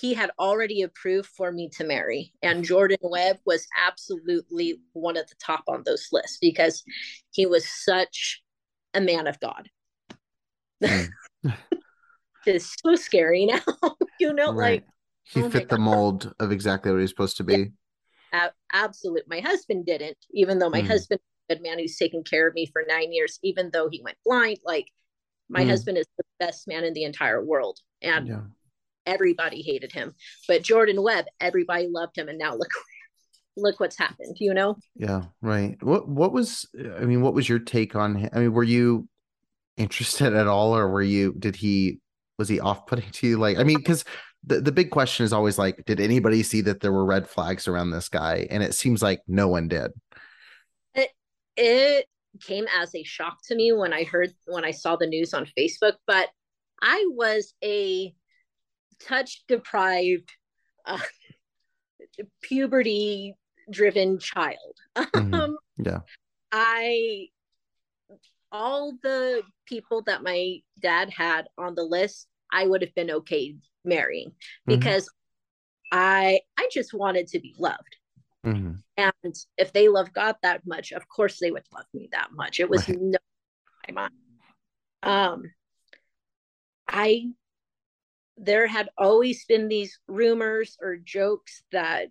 [0.00, 2.32] he had already approved for me to marry.
[2.42, 6.82] And Jordan Webb was absolutely one of the top on those lists because
[7.30, 8.42] he was such
[8.94, 9.68] a man of God.
[10.82, 11.08] Mm.
[12.46, 13.60] it's so scary now,
[14.20, 14.82] you know, right.
[14.82, 14.84] like
[15.24, 17.72] he oh fit the mold of exactly what he's supposed to be.
[18.32, 19.24] Yeah, absolute.
[19.28, 20.86] My husband didn't, even though my mm.
[20.86, 24.16] husband, a man who's taken care of me for nine years, even though he went
[24.24, 24.86] blind, like
[25.48, 25.68] My mm.
[25.68, 27.78] husband is the best man in the entire world.
[28.00, 28.40] And yeah.
[29.06, 30.14] Everybody hated him.
[30.48, 32.28] But Jordan Webb, everybody loved him.
[32.28, 32.70] And now look
[33.56, 34.76] look what's happened, you know?
[34.94, 35.76] Yeah, right.
[35.82, 38.30] What what was I mean, what was your take on him?
[38.32, 39.08] I mean, were you
[39.76, 41.98] interested at all or were you did he
[42.38, 44.04] was he off-putting to you like I mean cuz
[44.44, 47.68] the, the big question is always like did anybody see that there were red flags
[47.68, 49.92] around this guy and it seems like no one did
[50.94, 51.10] it,
[51.56, 52.06] it
[52.40, 55.46] came as a shock to me when i heard when i saw the news on
[55.58, 56.28] facebook but
[56.82, 58.12] i was a
[59.06, 60.30] touch deprived
[60.86, 60.98] uh,
[62.42, 63.34] puberty
[63.70, 65.34] driven child mm-hmm.
[65.34, 66.00] um, yeah
[66.50, 67.26] i
[68.50, 73.54] all the people that my dad had on the list i would have been okay
[73.84, 74.78] marrying mm-hmm.
[74.78, 75.18] because mm-hmm.
[75.92, 77.96] I I just wanted to be loved.
[78.44, 78.72] Mm-hmm.
[78.96, 82.60] And if they love God that much, of course they would love me that much.
[82.60, 82.98] It was right.
[83.00, 83.18] no
[83.88, 84.14] my mind.
[85.02, 85.42] Um
[86.88, 87.30] I
[88.36, 92.08] there had always been these rumors or jokes that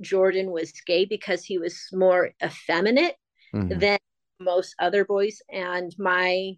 [0.00, 3.16] Jordan was gay because he was more effeminate
[3.54, 3.78] mm-hmm.
[3.78, 3.98] than
[4.40, 5.40] most other boys.
[5.50, 6.56] And my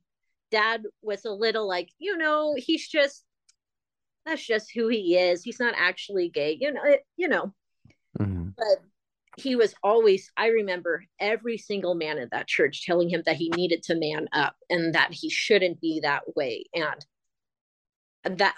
[0.51, 3.25] dad was a little like, you know, he's just
[4.25, 5.43] that's just who he is.
[5.43, 7.53] He's not actually gay, you know, it, you know.
[8.19, 8.51] Mm-hmm.
[8.57, 8.83] But
[9.37, 13.51] he was always, I remember every single man in that church telling him that he
[13.57, 16.67] needed to man up and that he shouldn't be that way.
[16.75, 18.55] And that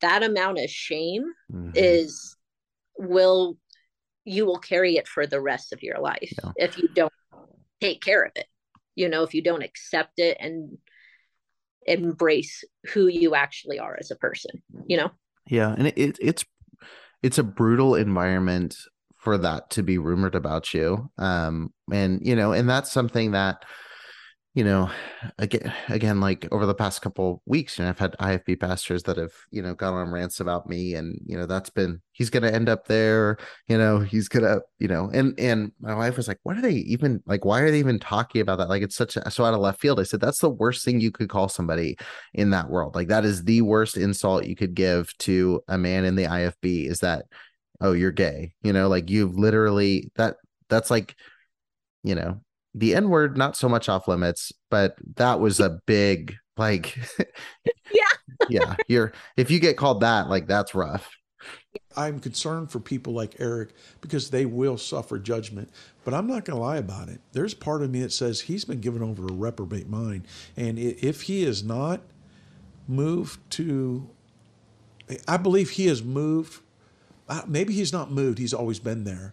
[0.00, 1.70] that amount of shame mm-hmm.
[1.74, 2.36] is
[2.98, 3.56] will
[4.24, 6.52] you will carry it for the rest of your life yeah.
[6.56, 7.12] if you don't
[7.80, 8.46] take care of it.
[8.94, 10.76] You know, if you don't accept it and
[11.86, 14.50] embrace who you actually are as a person
[14.86, 15.10] you know
[15.48, 16.44] yeah and it, it's
[17.22, 18.76] it's a brutal environment
[19.16, 23.64] for that to be rumored about you um and you know and that's something that
[24.54, 24.90] you know,
[25.38, 29.16] again, again, like over the past couple weeks, you know, I've had IFB pastors that
[29.16, 32.42] have, you know, gone on rants about me, and you know, that's been he's going
[32.42, 36.26] to end up there, you know, he's gonna, you know, and and my wife was
[36.26, 37.44] like, "What are they even like?
[37.44, 38.68] Why are they even talking about that?
[38.68, 41.00] Like, it's such a so out of left field." I said, "That's the worst thing
[41.00, 41.96] you could call somebody
[42.34, 42.96] in that world.
[42.96, 46.88] Like, that is the worst insult you could give to a man in the IFB.
[46.88, 47.26] Is that,
[47.80, 48.54] oh, you're gay?
[48.62, 50.36] You know, like you've literally that
[50.68, 51.14] that's like."
[52.02, 52.40] you know
[52.74, 56.98] the N word not so much off limits, but that was a big like
[57.92, 61.10] yeah yeah you're if you get called that like that's rough.
[61.96, 65.70] I'm concerned for people like Eric because they will suffer judgment,
[66.04, 67.20] but I'm not going to lie about it.
[67.32, 71.22] There's part of me that says he's been given over a reprobate mind, and if
[71.22, 72.02] he is not
[72.86, 74.08] moved to,
[75.26, 76.60] I believe he has moved.
[77.28, 79.32] Uh, maybe he's not moved; he's always been there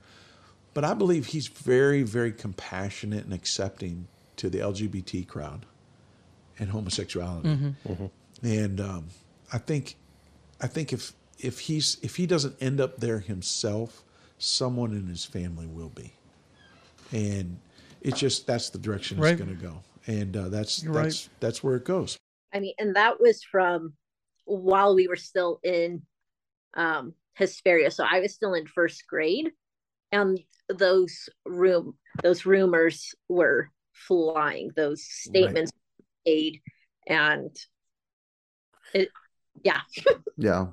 [0.78, 5.66] but I believe he's very, very compassionate and accepting to the LGBT crowd
[6.60, 7.50] and homosexuality.
[7.50, 7.92] Mm-hmm.
[7.92, 8.46] Mm-hmm.
[8.46, 9.08] And um,
[9.52, 9.96] I think,
[10.62, 14.04] I think if if he's if he doesn't end up there himself,
[14.38, 16.14] someone in his family will be.
[17.12, 17.58] And
[18.02, 19.32] it's just that's the direction right.
[19.32, 21.40] it's going to go, and uh, that's You're that's right.
[21.40, 22.18] that's where it goes.
[22.54, 23.94] I mean, and that was from
[24.46, 26.04] while we were still in
[26.76, 27.90] um, Hesperia.
[27.90, 29.50] So I was still in first grade,
[30.12, 30.40] and
[30.70, 36.34] those room those rumors were flying those statements right.
[36.34, 36.62] made
[37.08, 37.56] and
[38.94, 39.10] it
[39.64, 39.82] yeah.
[40.38, 40.68] Yeah.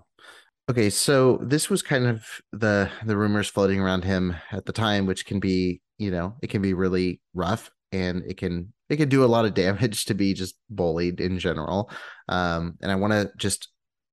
[0.70, 5.06] Okay so this was kind of the the rumors floating around him at the time
[5.06, 9.08] which can be you know it can be really rough and it can it can
[9.08, 11.90] do a lot of damage to be just bullied in general.
[12.28, 13.68] Um and i want to just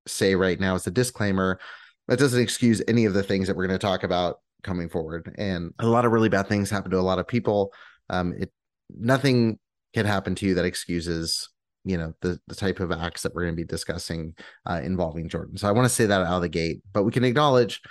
[0.08, 1.60] say right now as a disclaimer
[2.08, 5.34] that doesn't excuse any of the things that we're going to talk about coming forward
[5.38, 7.74] and a lot of really bad things happen to a lot of people.
[8.10, 8.52] Um it
[8.90, 9.60] nothing
[9.94, 11.50] can happen to you that excuses
[11.84, 14.36] you know the the type of acts that we're going to be discussing
[14.68, 15.58] uh, involving jordan.
[15.58, 17.82] So i want to say that out of the gate but we can acknowledge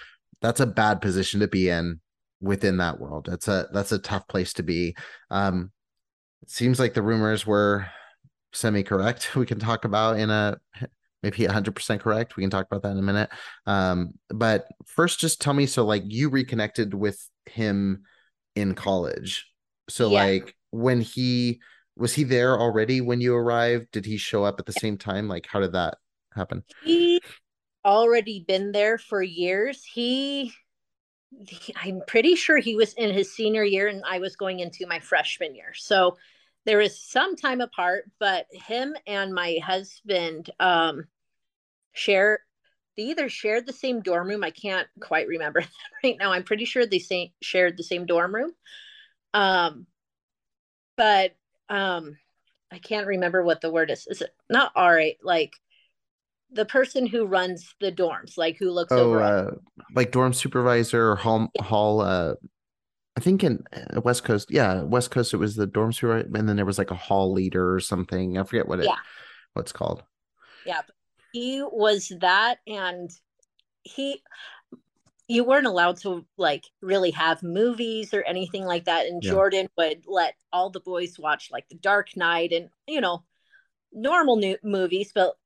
[0.40, 2.00] that's a bad position to be in
[2.40, 3.26] within that world.
[3.28, 4.96] That's a that's a tough place to be.
[5.30, 5.70] Um
[6.42, 7.87] it seems like the rumors were
[8.52, 10.56] semi correct we can talk about in a
[11.22, 12.37] maybe 100% correct.
[12.37, 13.30] We can talk about that in a minute.
[13.66, 18.02] Um, but first just tell me so like you reconnected with him
[18.56, 19.46] in college.
[19.88, 20.24] So yeah.
[20.24, 21.61] like when he
[21.96, 23.90] was he there already when you arrived?
[23.92, 25.28] Did he show up at the same time?
[25.28, 25.98] Like how did that
[26.35, 26.64] happen?
[26.85, 27.20] He
[27.85, 29.85] already been there for years.
[29.85, 30.52] He,
[31.46, 34.87] he i'm pretty sure he was in his senior year and i was going into
[34.87, 35.72] my freshman year.
[35.74, 36.16] So
[36.66, 41.05] there is some time apart, but him and my husband um,
[41.92, 42.40] share
[42.96, 44.44] they either shared the same dorm room.
[44.44, 45.64] I can't quite remember
[46.05, 46.33] right now.
[46.33, 48.51] I'm pretty sure they say, shared the same dorm room.
[49.33, 49.87] Um,
[50.96, 51.35] but
[51.68, 52.18] um,
[52.70, 54.07] I can't remember what the word is.
[54.07, 55.16] Is it not all right?
[55.23, 55.55] Like
[56.53, 59.23] the person who runs the dorms, like who looks Oh, over.
[59.23, 59.51] uh,
[59.94, 62.01] like dorm supervisor or hall hall.
[62.01, 62.35] Uh,
[63.20, 66.48] I think in uh, West Coast, yeah, West Coast, it was the dorm supervisor, and
[66.48, 68.38] then there was like a hall leader or something.
[68.38, 68.96] I forget what it Yeah.
[69.52, 70.02] what's called.
[70.64, 70.80] yeah,
[71.30, 73.11] he was that, and
[73.83, 74.22] he.
[75.28, 79.33] You weren't allowed to like really have movies or anything like that, and Yeah.
[79.33, 83.22] Jordan would let all the boys watch like The Dark Knight and you know
[83.92, 85.37] normal new movies, but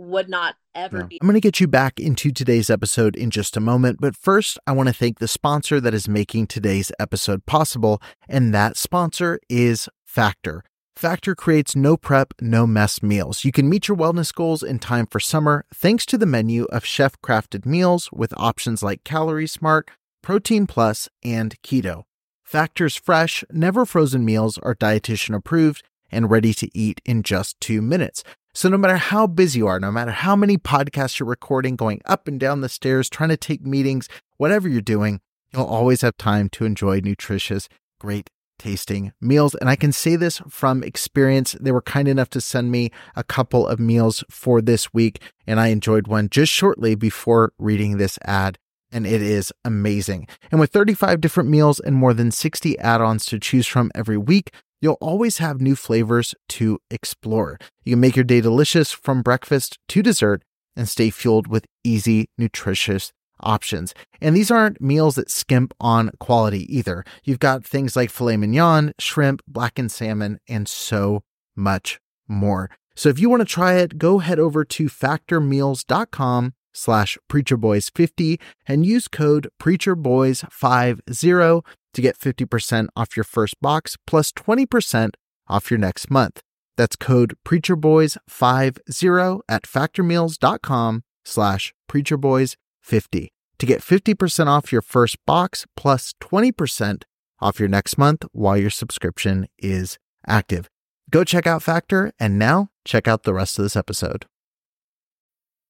[0.00, 1.04] would not ever Yeah.
[1.04, 4.16] be I'm going to get you back into today's episode in just a moment, but
[4.16, 8.76] first, I want to thank the sponsor that is making today's episode possible, and that
[8.76, 10.64] sponsor is Factor.
[10.96, 13.44] Factor creates no prep, no mess meals.
[13.44, 16.84] You can meet your wellness goals in time for summer thanks to the menu of
[16.84, 19.88] chef crafted meals with options like Calorie Smart,
[20.22, 22.04] Protein Plus, and Keto.
[22.44, 27.80] Factor's fresh, never frozen meals are dietitian approved and ready to eat in just two
[27.80, 28.24] minutes.
[28.52, 32.00] So, no matter how busy you are, no matter how many podcasts you're recording, going
[32.06, 34.08] up and down the stairs, trying to take meetings,
[34.38, 35.20] whatever you're doing,
[35.52, 37.68] you'll always have time to enjoy nutritious,
[38.00, 39.54] great tasting meals.
[39.54, 41.56] And I can say this from experience.
[41.60, 45.60] They were kind enough to send me a couple of meals for this week, and
[45.60, 48.58] I enjoyed one just shortly before reading this ad.
[48.92, 50.26] And it is amazing.
[50.50, 54.16] And with 35 different meals and more than 60 add ons to choose from every
[54.16, 57.58] week, you'll always have new flavors to explore.
[57.84, 60.42] You can make your day delicious from breakfast to dessert
[60.76, 63.94] and stay fueled with easy, nutritious options.
[64.20, 67.04] And these aren't meals that skimp on quality either.
[67.24, 71.22] You've got things like filet mignon, shrimp, blackened salmon, and so
[71.56, 72.70] much more.
[72.94, 78.86] So if you want to try it, go head over to factormeals.com slash preacherboys50 and
[78.86, 85.10] use code preacherboys50 to get 50% off your first box plus 20%
[85.48, 86.40] off your next month.
[86.76, 93.28] That's code preacherboys50 at factormeals.com slash preacherboys50
[93.58, 97.02] to get 50% off your first box plus 20%
[97.40, 100.68] off your next month while your subscription is active.
[101.10, 104.26] Go check out Factor and now check out the rest of this episode.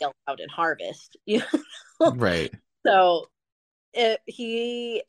[0.00, 1.16] Yelled out and harvest.
[1.26, 1.42] You
[2.00, 2.52] Right.
[2.86, 3.26] so
[3.94, 5.02] it, he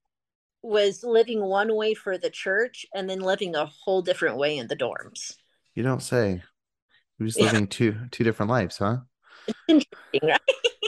[0.62, 4.68] was living one way for the church and then living a whole different way in
[4.68, 5.36] the dorms.
[5.76, 6.44] You don't say.
[7.18, 7.46] He was Yeah.
[7.46, 8.98] living two two different lives, huh?
[9.68, 9.90] Interesting,
[10.24, 10.42] right?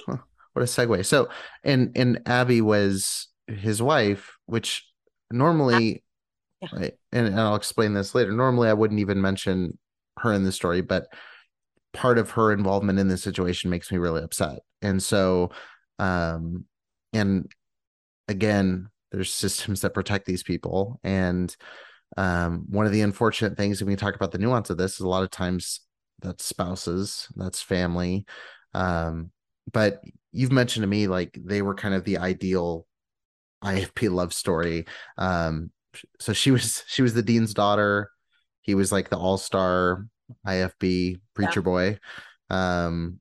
[0.54, 1.06] What a segue.
[1.06, 1.28] So,
[1.66, 4.88] and and Abby was his wife, which
[5.30, 6.04] normally,
[6.62, 6.80] ah, Yeah.
[6.80, 8.32] right, and, and I'll explain this later.
[8.32, 9.78] Normally, I wouldn't even mention
[10.20, 11.08] her in the story, but
[11.96, 14.60] part of her involvement in this situation makes me really upset.
[14.82, 15.52] And so,
[15.98, 16.66] um,
[17.14, 17.52] and
[18.28, 21.56] again, there's systems that protect these people, and
[22.18, 25.00] um, one of the unfortunate things, and we talk about the nuance of this, is
[25.02, 25.82] a lot of times
[26.22, 28.26] that's spouses, that's family,
[28.74, 29.32] um,
[29.72, 32.86] but you've mentioned to me like they were kind of the ideal
[33.64, 34.86] IFB love story.
[35.18, 35.72] Um,
[36.20, 38.12] so she was she was the dean's daughter.
[38.62, 40.06] He was like the all star
[40.46, 42.00] IFB preacher boy.
[42.50, 43.20] Um,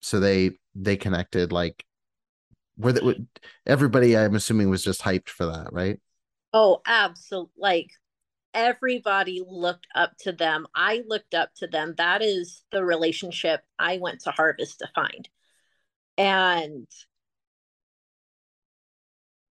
[0.00, 1.84] so they they connected like
[2.76, 3.26] were the,
[3.66, 5.98] everybody I'm assuming was just hyped for that, right?
[6.52, 7.52] Oh, absolutely.
[7.58, 7.90] Like
[8.54, 10.66] everybody looked up to them.
[10.74, 11.94] I looked up to them.
[11.98, 15.28] That is the relationship I went to Harvest to find.
[16.18, 16.86] And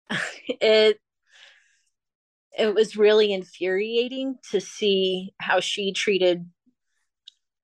[0.48, 1.00] it
[2.58, 6.46] it was really infuriating to see how she treated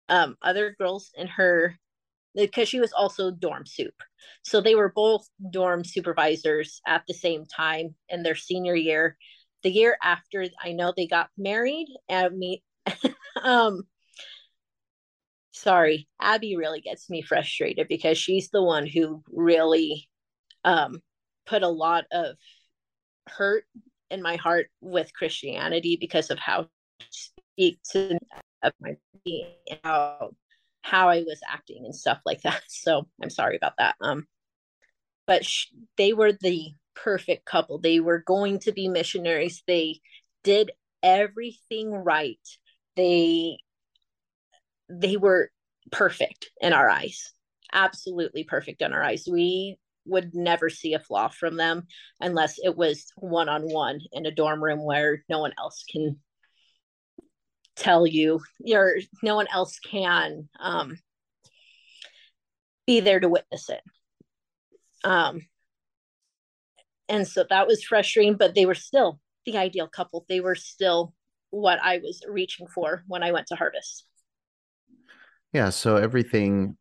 [0.10, 1.76] um other girls in her
[2.36, 3.94] because she was also dorm soup.
[4.44, 9.18] So they were both dorm supervisors at the same time in their senior year.
[9.64, 11.88] The year after, I know they got married.
[12.08, 12.64] And me,
[13.44, 13.84] um,
[15.52, 20.08] sorry, Abby really gets me frustrated because she's the one who really
[20.64, 21.02] um,
[21.46, 22.36] put a lot of
[23.28, 23.66] hurt
[24.10, 26.68] in my heart with Christianity because of how
[27.10, 28.18] speak to
[28.64, 28.96] of my
[29.84, 30.32] how
[30.82, 32.62] how I was acting and stuff like that.
[32.70, 33.96] So I'm sorry about that.
[34.02, 34.28] Um,
[35.28, 35.68] but sh-
[35.98, 37.78] they were the perfect couple.
[37.80, 39.64] They were going to be missionaries.
[39.68, 40.02] They
[40.44, 40.72] did
[41.04, 42.40] everything right.
[42.96, 43.58] They
[44.90, 45.52] they were
[45.92, 47.32] perfect in our eyes
[47.74, 51.86] absolutely perfect in our eyes we would never see a flaw from them
[52.20, 56.18] unless it was one on one in a dorm room where no one else can
[57.80, 58.42] tell you
[58.74, 60.98] or no one else can um,
[62.86, 63.82] be there to witness it.
[65.04, 65.42] Um,
[67.08, 70.26] and so that was frustrating but they were still the ideal couple.
[70.28, 71.14] They were still
[71.52, 74.06] what i was reaching for when i went to harvest.
[75.52, 76.78] Yeah so everything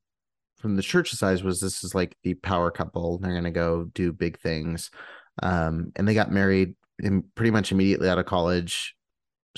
[0.59, 3.19] from the church's eyes was this is like the power couple.
[3.19, 4.91] They're going to go do big things.
[5.43, 8.95] Um, and they got married in pretty much immediately out of college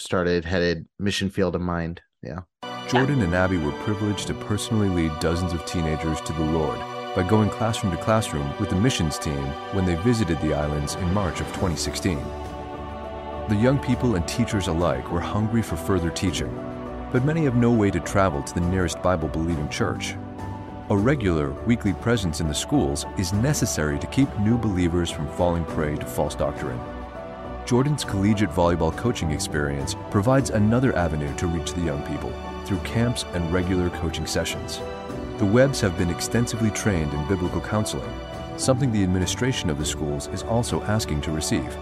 [0.00, 2.40] started headed mission field in mind yeah
[2.88, 6.78] jordan and abby were privileged to personally lead dozens of teenagers to the lord
[7.14, 11.12] by going classroom to classroom with the missions team when they visited the islands in
[11.12, 12.18] March of 2016.
[13.48, 16.54] The young people and teachers alike were hungry for further teaching,
[17.10, 20.14] but many have no way to travel to the nearest Bible believing church.
[20.90, 25.64] A regular weekly presence in the schools is necessary to keep new believers from falling
[25.64, 26.78] prey to false doctrine.
[27.66, 32.32] Jordan's collegiate volleyball coaching experience provides another avenue to reach the young people
[32.64, 34.80] through camps and regular coaching sessions.
[35.38, 38.12] The Webbs have been extensively trained in biblical counseling,
[38.56, 41.74] something the administration of the schools is also asking to receive.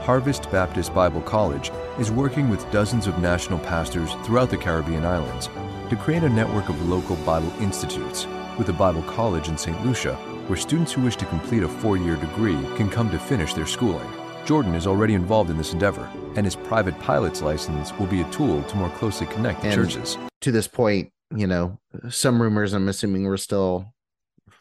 [0.00, 5.48] Harvest Baptist Bible College is working with dozens of national pastors throughout the Caribbean islands
[5.88, 8.26] to create a network of local Bible institutes,
[8.58, 9.86] with a Bible college in St.
[9.86, 10.14] Lucia,
[10.48, 13.66] where students who wish to complete a four year degree can come to finish their
[13.66, 14.08] schooling.
[14.44, 18.30] Jordan is already involved in this endeavor, and his private pilot's license will be a
[18.30, 20.18] tool to more closely connect the And churches.
[20.40, 21.78] to this point you know
[22.10, 23.94] some rumors i'm assuming we're still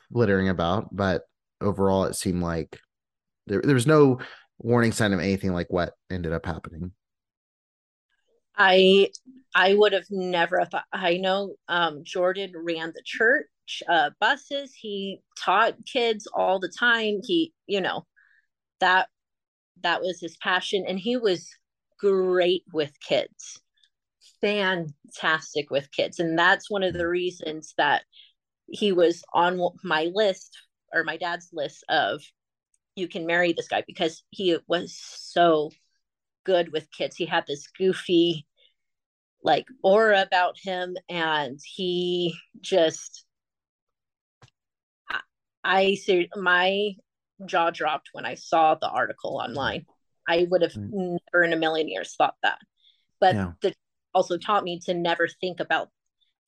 [0.09, 1.23] littering about but
[1.59, 2.79] overall it seemed like
[3.47, 4.19] there, there was no
[4.59, 6.91] warning sign of anything like what ended up happening
[8.55, 9.09] I
[9.55, 10.83] I would have never thought.
[10.93, 13.47] I know um, Jordan ran the church
[13.89, 14.73] uh, buses.
[14.73, 17.21] He taught kids all the time.
[17.23, 18.05] He, you know,
[18.81, 19.07] that
[19.83, 21.49] that was his passion, and he was
[21.99, 23.61] great with kids,
[24.41, 28.03] fantastic with kids, and that's one of the reasons that
[28.67, 30.57] he was on my list
[30.93, 32.21] or my dad's list of
[32.95, 35.71] you can marry this guy because he was so
[36.43, 37.15] good with kids.
[37.15, 38.45] He had this goofy
[39.43, 43.25] like aura about him and he just
[45.09, 45.19] I,
[45.63, 45.97] I
[46.35, 46.91] my
[47.45, 49.85] jaw dropped when I saw the article online.
[50.27, 51.17] I would have Mm.
[51.33, 52.59] never in a million years thought that.
[53.19, 53.51] But Yeah.
[53.61, 53.73] the
[54.13, 55.89] also taught me to never think about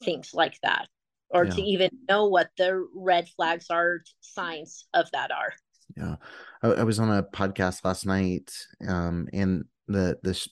[0.03, 0.87] things like that
[1.29, 5.53] or to even know what the red flags are signs of that are.
[5.95, 6.15] Yeah,
[6.61, 8.51] I, I was on a podcast last night,
[8.87, 10.47] um, and the this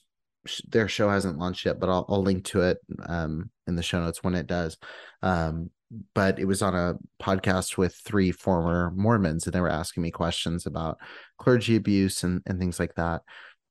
[0.68, 4.00] their show hasn't launched yet, but I'll, I'll link to it um in the show
[4.00, 4.76] notes when it does.
[5.22, 5.70] Um,
[6.14, 10.10] but it was on a podcast with three former Mormons, and they were asking me
[10.10, 10.98] questions about
[11.38, 13.22] clergy abuse and and things like that.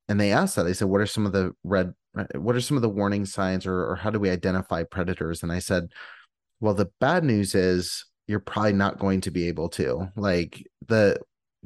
[0.08, 1.92] And they asked that they said, "What are some of the red?
[2.34, 5.52] What are some of the warning signs, or or how do we identify predators?" And
[5.52, 5.88] I said,
[6.60, 11.18] "Well, the bad news is." You're probably not going to be able to like the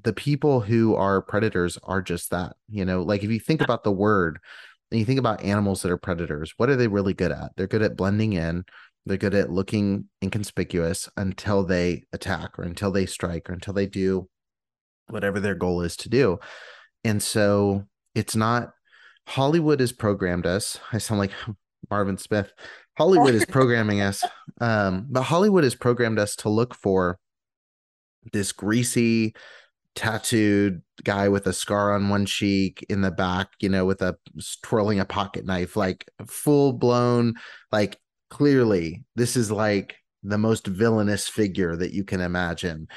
[0.03, 3.85] the people who are predators are just that you know like if you think about
[3.85, 4.39] the word
[4.91, 7.67] and you think about animals that are predators what are they really good at they're
[7.67, 8.65] good at blending in
[9.07, 13.87] they're good at looking inconspicuous until they attack or until they strike or until they
[13.87, 14.29] do
[15.09, 16.39] whatever their goal is to do.
[17.05, 17.85] And so
[18.15, 18.73] it's not
[19.29, 20.79] hollywood has programmed us.
[20.93, 21.33] I sound like
[21.91, 22.53] marvin smith.
[22.99, 24.25] Hollywood is programming us
[24.61, 27.19] um but hollywood has programmed us to look for
[28.33, 29.35] this greasy
[29.95, 34.17] tattooed guy with a scar on one cheek in the back you know with a
[34.63, 37.35] twirling a pocket knife like full blown
[37.73, 37.99] like
[38.31, 42.89] clearly this is like the most villainous figure that you can imagine.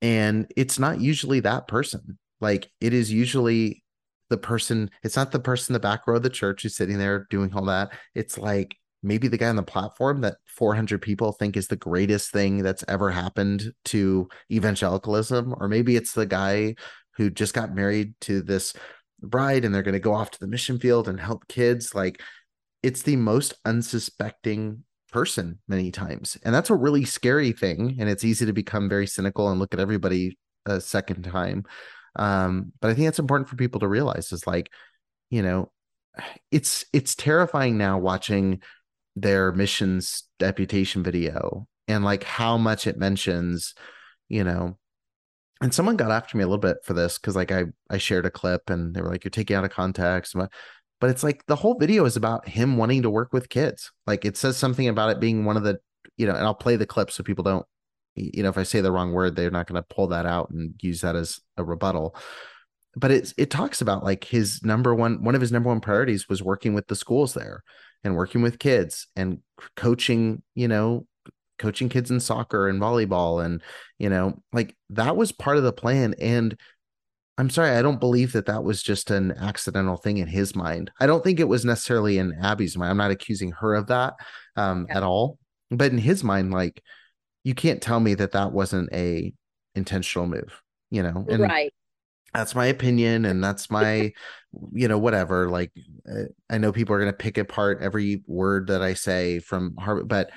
[0.00, 2.18] And it's not usually that person.
[2.40, 3.82] Like it is usually
[4.30, 6.98] the person it's not the person in the back row of the church who's sitting
[6.98, 7.92] there doing all that.
[8.14, 12.30] It's like maybe the guy on the platform that 400 people think is the greatest
[12.30, 15.54] thing that's ever happened to evangelicalism.
[15.58, 16.76] Or maybe it's the guy
[17.16, 18.74] who just got married to this
[19.20, 21.94] bride and they're going to go off to the mission field and help kids.
[21.94, 22.20] Like
[22.82, 26.38] it's the most unsuspecting person many times.
[26.42, 29.74] And that's a really scary thing and it's easy to become very cynical and look
[29.74, 31.64] at everybody a second time.
[32.16, 34.70] Um but i think it's important for people to realize is like
[35.30, 35.72] you know
[36.50, 38.60] it's it's terrifying now watching
[39.16, 43.74] their missions deputation video and like how much it mentions
[44.28, 44.76] you know
[45.62, 48.26] and someone got after me a little bit for this because like i i shared
[48.26, 50.34] a clip and they were like you're taking out of context
[51.02, 53.90] but it's like the whole video is about him wanting to work with kids.
[54.06, 55.80] Like it says something about it being one of the,
[56.16, 57.66] you know, and I'll play the clip so people don't,
[58.14, 60.50] you know, if I say the wrong word, they're not going to pull that out
[60.50, 62.14] and use that as a rebuttal.
[62.94, 66.28] But it's it talks about like his number one one of his number one priorities
[66.28, 67.64] was working with the schools there
[68.04, 69.40] and working with kids and
[69.74, 71.08] coaching, you know,
[71.58, 73.60] coaching kids in soccer and volleyball and
[73.98, 76.56] you know, like that was part of the plan and
[77.38, 80.90] I'm sorry, I don't believe that that was just an accidental thing in his mind.
[81.00, 82.90] I don't think it was necessarily in Abby's mind.
[82.90, 84.14] I'm not accusing her of that
[84.56, 84.98] um, yeah.
[84.98, 85.38] at all.
[85.70, 86.82] But in his mind, like
[87.42, 89.32] you can't tell me that that wasn't a
[89.74, 90.60] intentional move,
[90.90, 91.24] you know?
[91.28, 91.72] And right.
[92.34, 94.12] That's my opinion, and that's my,
[94.72, 95.48] you know, whatever.
[95.50, 95.72] Like,
[96.10, 99.74] uh, I know people are going to pick apart every word that I say from
[99.76, 100.30] Harvest, but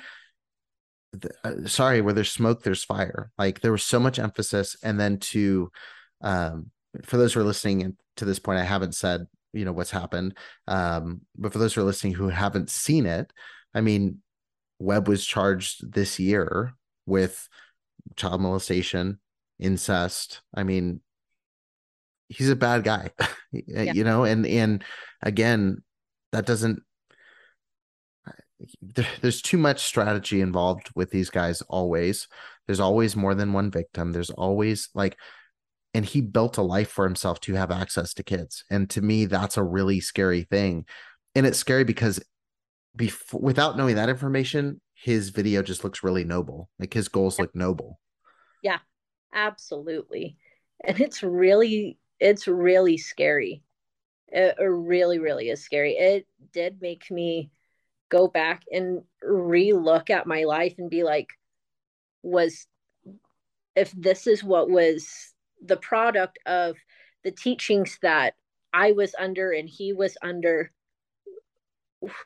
[1.44, 3.30] uh, sorry, where there's smoke, there's fire.
[3.38, 5.70] Like there was so much emphasis, and then to
[6.20, 6.70] um,
[7.04, 10.36] for those who are listening to this point, I haven't said you know what's happened,
[10.68, 13.32] um, but for those who are listening who haven't seen it,
[13.74, 14.18] I mean,
[14.78, 16.74] Webb was charged this year
[17.06, 17.48] with
[18.16, 19.18] child molestation,
[19.58, 20.42] incest.
[20.54, 21.00] I mean,
[22.28, 23.10] he's a bad guy,
[23.52, 23.92] yeah.
[23.92, 24.84] you know, and and
[25.22, 25.82] again,
[26.32, 26.82] that doesn't.
[29.20, 32.26] there's too much strategy involved with these guys always
[32.66, 35.18] there's always more than one victim there's always like
[35.96, 39.24] and he built a life for himself to have access to kids and to me
[39.24, 40.84] that's a really scary thing
[41.34, 42.20] and it's scary because
[42.94, 47.54] before without knowing that information his video just looks really noble like his goals look
[47.54, 47.98] noble.
[48.62, 48.78] Yeah
[49.32, 50.36] absolutely
[50.84, 53.62] and it's really it's really scary.
[54.28, 55.92] It, it really really is scary.
[55.92, 57.50] It did make me
[58.08, 61.28] go back and re-look at my life and be like
[62.22, 62.66] was
[63.74, 65.34] if this is what was
[65.64, 66.76] the product of
[67.24, 68.34] the teachings that
[68.72, 70.72] I was under and he was under.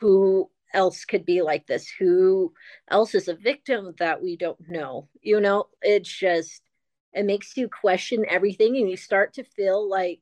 [0.01, 1.89] Who else could be like this?
[1.99, 2.53] Who
[2.89, 5.09] else is a victim that we don't know?
[5.22, 6.62] You know, it's just,
[7.12, 10.20] it makes you question everything and you start to feel like,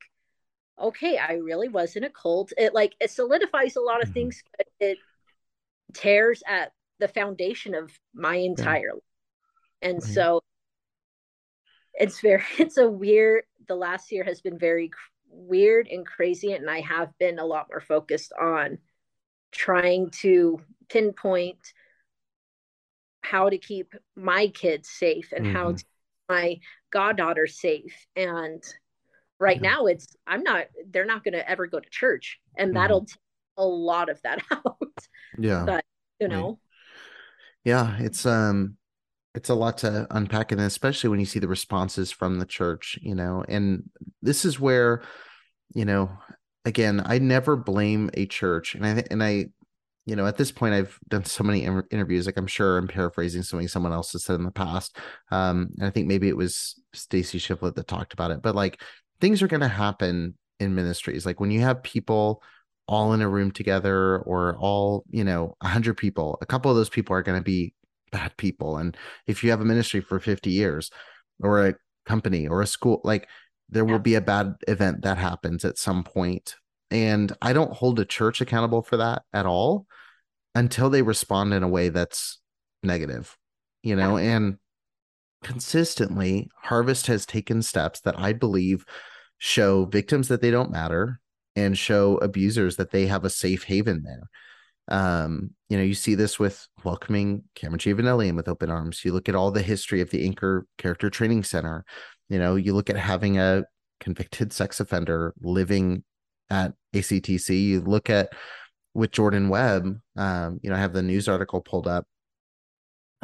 [0.80, 2.52] okay, I really was in a cult.
[2.56, 4.14] It like, it solidifies a lot of mm-hmm.
[4.14, 4.98] things, but it
[5.92, 8.92] tears at the foundation of my entire yeah.
[8.92, 9.02] life.
[9.82, 10.12] And right.
[10.14, 10.42] so
[11.98, 14.90] it's very it's a weird the last year has been very
[15.30, 18.78] weird and crazy and i have been a lot more focused on
[19.52, 21.58] trying to pinpoint
[23.22, 25.56] how to keep my kids safe and mm-hmm.
[25.56, 25.84] how to
[26.28, 26.58] my
[26.90, 28.62] goddaughter safe and
[29.38, 29.70] right yeah.
[29.70, 32.78] now it's i'm not they're not going to ever go to church and mm-hmm.
[32.78, 33.18] that'll take
[33.58, 35.84] a lot of that out yeah but
[36.20, 36.56] you know right.
[37.64, 38.76] yeah it's um
[39.34, 42.98] it's a lot to unpack and especially when you see the responses from the church
[43.02, 43.88] you know and
[44.22, 45.02] this is where
[45.74, 46.10] you know
[46.64, 49.46] again i never blame a church and i and i
[50.06, 53.42] you know at this point i've done so many interviews like i'm sure i'm paraphrasing
[53.42, 54.96] something someone else has said in the past
[55.30, 58.80] um and i think maybe it was stacy shiflett that talked about it but like
[59.20, 62.42] things are going to happen in ministries like when you have people
[62.86, 66.88] all in a room together or all you know 100 people a couple of those
[66.88, 67.74] people are going to be
[68.10, 68.96] bad people and
[69.26, 70.90] if you have a ministry for 50 years
[71.42, 71.74] or a
[72.06, 73.28] company or a school like
[73.68, 73.92] there yeah.
[73.92, 76.56] will be a bad event that happens at some point
[76.90, 79.86] and i don't hold a church accountable for that at all
[80.54, 82.40] until they respond in a way that's
[82.82, 83.36] negative
[83.82, 84.36] you know yeah.
[84.36, 84.56] and
[85.42, 88.84] consistently harvest has taken steps that i believe
[89.38, 91.20] show victims that they don't matter
[91.54, 94.28] and show abusers that they have a safe haven there
[94.88, 99.04] um, you know, you see this with welcoming Cameron Giovanelli with open arms.
[99.04, 101.84] You look at all the history of the Anchor Character Training Center.
[102.28, 103.64] You know, you look at having a
[104.00, 106.04] convicted sex offender living
[106.50, 107.62] at ACTC.
[107.62, 108.30] You look at
[108.94, 110.00] with Jordan Webb.
[110.16, 112.06] Um, you know, I have the news article pulled up.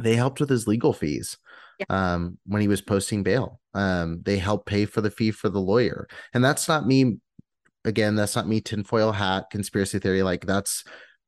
[0.02, 1.38] They helped with his legal fees
[1.78, 1.86] yeah.
[1.88, 3.60] um, when he was posting bail.
[3.72, 7.18] Um, they helped pay for the fee for the lawyer, and that's not me.
[7.86, 10.22] Again, that's not me tinfoil hat conspiracy theory.
[10.22, 10.84] Like that's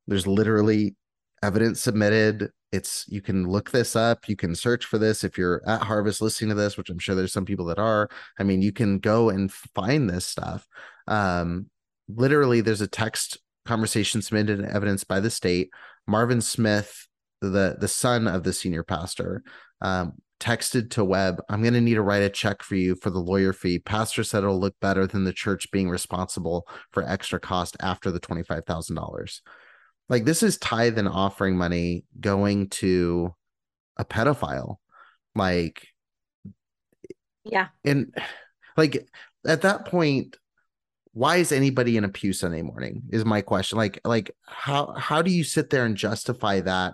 [0.07, 0.95] there's literally
[1.43, 2.49] evidence submitted.
[2.71, 4.27] It's you can look this up.
[4.27, 7.15] You can search for this if you're at Harvest listening to this, which I'm sure
[7.15, 8.09] there's some people that are.
[8.39, 10.67] I mean, you can go and find this stuff.
[11.07, 11.69] Um,
[12.09, 15.69] literally, there's a text conversation submitted and evidence by the state.
[16.07, 17.07] Marvin Smith,
[17.41, 19.43] the the son of the senior pastor,
[19.81, 23.09] um, texted to Webb, I'm going to need to write a check for you for
[23.09, 23.79] the lawyer fee.
[23.79, 28.19] Pastor said it'll look better than the church being responsible for extra cost after the
[28.19, 29.39] $25,000
[30.09, 33.33] like this is tithe and offering money going to
[33.97, 34.77] a pedophile
[35.35, 35.87] like
[37.43, 38.13] yeah and
[38.75, 39.07] like
[39.45, 40.37] at that point
[41.17, 43.01] why is anybody in a pew Sunday morning?
[43.09, 43.79] Is my question.
[43.79, 46.93] Like, like how how do you sit there and justify that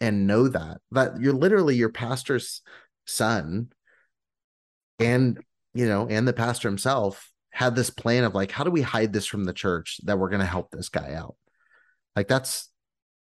[0.00, 2.62] and know that that you're literally your pastor's
[3.04, 3.72] son,
[5.00, 5.40] and
[5.74, 9.12] you know, and the pastor himself had this plan of like, how do we hide
[9.12, 11.34] this from the church that we're going to help this guy out?
[12.16, 12.70] Like that's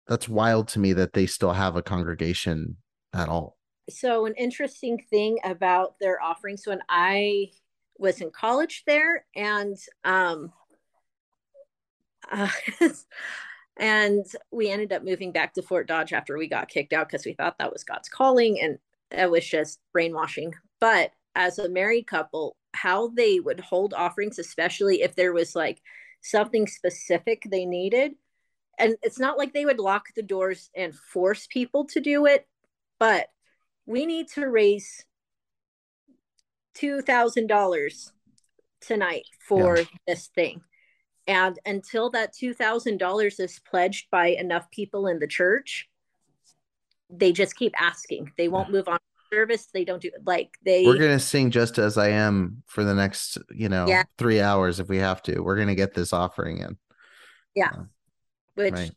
[0.07, 2.77] that's wild to me that they still have a congregation
[3.13, 3.57] at all.
[3.89, 7.51] So an interesting thing about their offerings when I
[7.97, 10.51] was in college there and um
[12.31, 12.49] uh,
[13.77, 17.25] and we ended up moving back to Fort Dodge after we got kicked out because
[17.25, 18.77] we thought that was God's calling and
[19.11, 20.53] it was just brainwashing.
[20.79, 25.81] But as a married couple, how they would hold offerings, especially if there was like
[26.21, 28.13] something specific they needed.
[28.79, 32.47] And it's not like they would lock the doors and force people to do it,
[32.99, 33.27] but
[33.85, 35.05] we need to raise
[36.75, 38.11] $2,000
[38.81, 39.83] tonight for yeah.
[40.07, 40.61] this thing.
[41.27, 45.87] And until that $2,000 is pledged by enough people in the church,
[47.09, 48.31] they just keep asking.
[48.37, 48.99] They won't move on
[49.31, 49.67] service.
[49.73, 50.85] They don't do like they.
[50.85, 54.03] We're gonna sing just as I am for the next, you know, yeah.
[54.17, 55.39] three hours if we have to.
[55.39, 56.77] We're gonna get this offering in.
[57.55, 57.83] Yeah, uh,
[58.55, 58.91] which right.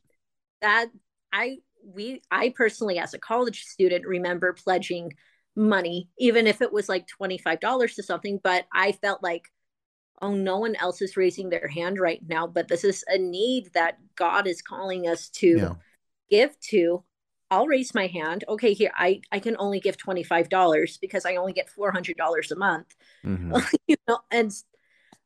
[0.62, 0.88] that
[1.32, 5.12] I we I personally as a college student remember pledging
[5.54, 8.40] money, even if it was like twenty five dollars to something.
[8.42, 9.44] But I felt like,
[10.20, 13.72] oh, no one else is raising their hand right now, but this is a need
[13.74, 15.48] that God is calling us to.
[15.48, 15.72] Yeah
[16.30, 17.02] give to
[17.48, 18.42] I'll raise my hand.
[18.48, 21.92] Okay, here I I can only give twenty five dollars because I only get four
[21.92, 22.94] hundred dollars a month.
[23.24, 23.54] Mm-hmm.
[23.86, 24.52] you know, and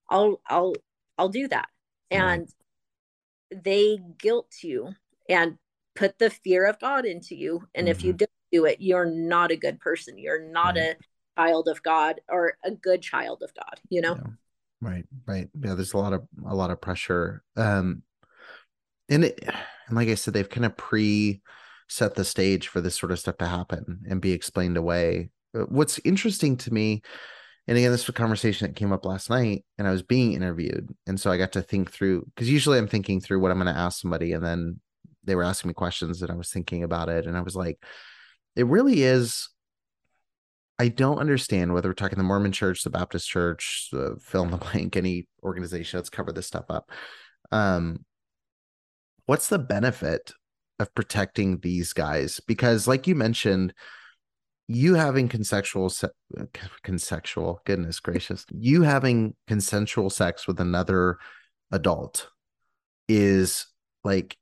[0.08, 0.74] I'll I'll
[1.16, 1.68] I'll do that.
[2.10, 2.48] And.
[3.50, 4.94] They guilt you
[5.28, 5.58] and
[5.94, 7.66] put the fear of God into you.
[7.74, 7.90] And mm-hmm.
[7.90, 8.18] if you mm-hmm.
[8.18, 10.18] don't do it, you're not a good person.
[10.18, 10.96] You're not right.
[11.36, 13.80] a child of God or a good child of God.
[13.88, 14.14] You know.
[14.14, 14.30] Yeah.
[14.80, 15.04] Right.
[15.26, 15.48] Right.
[15.62, 15.74] Yeah.
[15.74, 17.42] There's a lot of a lot of pressure.
[17.56, 18.02] Um,
[19.08, 19.40] and it,
[19.88, 21.42] and like I said, they've kind of pre
[21.88, 25.30] set the stage for this sort of stuff to happen and be explained away.
[25.54, 27.02] Uh, what's interesting to me,
[27.70, 30.32] and again, this was a conversation that came up last night, and I was being
[30.32, 33.58] interviewed, and so I got to think through because usually I'm thinking through what I'm
[33.58, 34.80] going to ask somebody, and then
[35.22, 37.78] they were asking me questions, and I was thinking about it, and I was like,
[38.56, 39.50] it really is.
[40.80, 44.50] I don't understand whether we're talking the Mormon Church, the Baptist Church, the fill in
[44.50, 46.90] the blank, any organization that's covered this stuff up.
[47.52, 48.04] Um,
[49.26, 50.32] what's the benefit
[50.80, 53.72] of protecting these guys because like you mentioned
[54.72, 56.08] you having consensual se-
[56.84, 61.18] consensual goodness gracious you having consensual sex with another
[61.72, 62.28] adult
[63.08, 63.66] is
[64.04, 64.36] like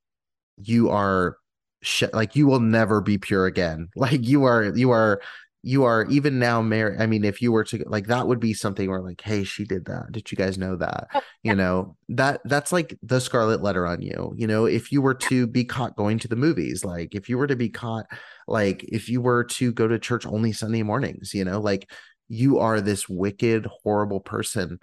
[0.58, 1.36] you are
[1.82, 3.88] sh- like you will never be pure again.
[3.96, 5.20] Like you are you are
[5.62, 7.00] you are even now married.
[7.00, 9.64] I mean, if you were to like that would be something where like, hey, she
[9.64, 10.12] did that.
[10.12, 11.08] Did you guys know that?
[11.14, 11.52] Oh, yeah.
[11.52, 14.34] You know, that that's like the scarlet letter on you.
[14.36, 17.38] You know, if you were to be caught going to the movies, like if you
[17.38, 18.06] were to be caught,
[18.46, 21.90] like if you were to go to church only Sunday mornings, you know, like
[22.28, 24.78] you are this wicked, horrible person.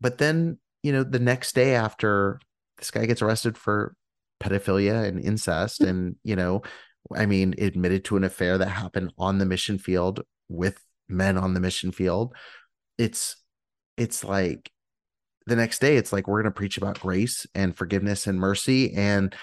[0.00, 2.40] But then, you know, the next day after
[2.78, 3.94] this guy gets arrested for
[4.40, 5.90] pedophilia and incest mm-hmm.
[5.90, 6.62] and you know
[7.14, 10.78] I mean, admitted to an affair that happened on the mission field with
[11.08, 12.34] men on the mission field.
[12.98, 13.36] It's
[13.96, 14.70] it's like
[15.46, 18.92] the next day it's like we're going to preach about grace and forgiveness and mercy
[18.94, 19.34] and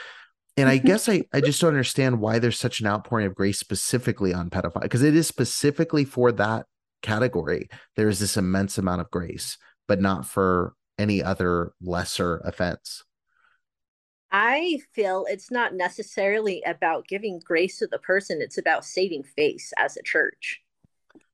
[0.57, 3.57] and I guess I, I just don't understand why there's such an outpouring of grace
[3.57, 6.65] specifically on pedophile because it is specifically for that
[7.01, 7.69] category.
[7.95, 9.57] There is this immense amount of grace,
[9.87, 13.03] but not for any other lesser offense.
[14.31, 19.73] I feel it's not necessarily about giving grace to the person, it's about saving face
[19.77, 20.61] as a church.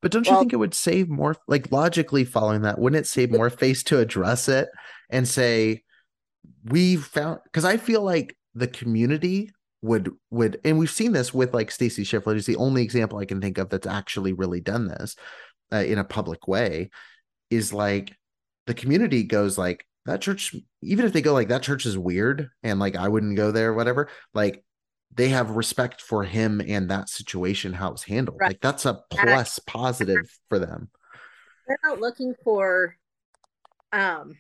[0.02, 3.08] But don't you well, think it would save more like logically following that, wouldn't it
[3.08, 4.70] save more face to address it
[5.10, 5.84] and say,
[6.66, 11.54] we found because I feel like the community would would and we've seen this with
[11.54, 14.88] like Stacy Shiflett is the only example I can think of that's actually really done
[14.88, 15.16] this
[15.72, 16.90] uh, in a public way
[17.50, 18.16] is like
[18.66, 22.50] the community goes like that church, even if they go like that church is weird
[22.64, 24.64] and like I wouldn't go there, whatever, like
[25.14, 28.38] they have respect for him and that situation, how it's handled.
[28.40, 28.52] Right.
[28.52, 30.90] Like that's a plus positive for them.
[31.68, 32.96] They're not looking for
[33.94, 34.36] um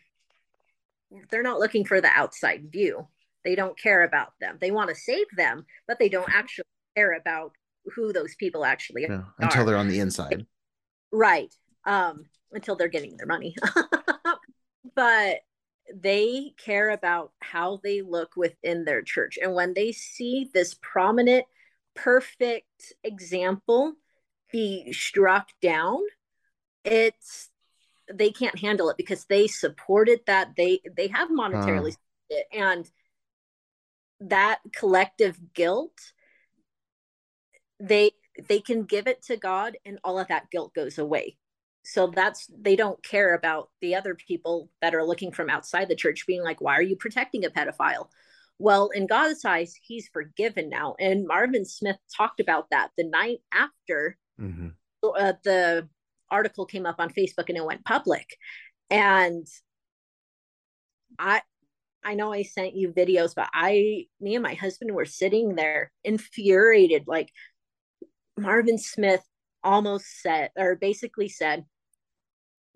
[1.30, 3.07] they're not looking for the outside view.
[3.43, 4.57] They don't care about them.
[4.59, 6.65] They want to save them, but they don't actually
[6.95, 7.51] care about
[7.95, 9.34] who those people actually yeah, are.
[9.39, 10.45] Until they're on the inside.
[11.11, 11.53] Right.
[11.86, 13.55] Um, until they're getting their money.
[14.95, 15.38] but
[15.94, 19.38] they care about how they look within their church.
[19.42, 21.46] And when they see this prominent,
[21.96, 23.94] perfect example
[24.52, 26.00] be struck down,
[26.84, 27.50] it's
[28.14, 31.96] they can't handle it because they supported that they they have monetarily uh.
[32.30, 32.90] it and
[34.20, 36.14] that collective guilt
[37.80, 38.12] they
[38.48, 41.38] they can give it to god and all of that guilt goes away
[41.88, 45.96] so that's they don't care about the other people that are looking from outside the
[45.96, 48.10] church being like why are you protecting a pedophile
[48.60, 53.40] well in god's eyes he's forgiven now and marvin smith talked about that the night
[53.54, 54.68] after mm-hmm.
[55.04, 55.88] uh, the
[56.30, 58.36] article came up on facebook and it went public
[58.90, 59.48] and
[61.18, 61.42] i
[62.04, 65.92] I know I sent you videos, but I, me and my husband were sitting there
[66.06, 67.04] infuriated.
[67.06, 67.34] Like
[68.38, 69.24] Marvin Smith
[69.62, 71.66] almost said, or basically said,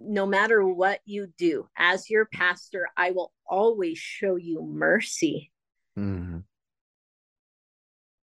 [0.04, 5.52] no matter what you do, as your pastor, I will always show you mercy.
[5.98, 6.40] Mm-hmm.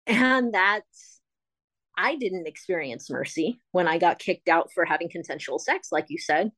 [0.07, 1.22] And that's,
[1.97, 6.20] I didn't experience mercy when I got kicked out for having consensual sex, like you
[6.20, 6.51] said.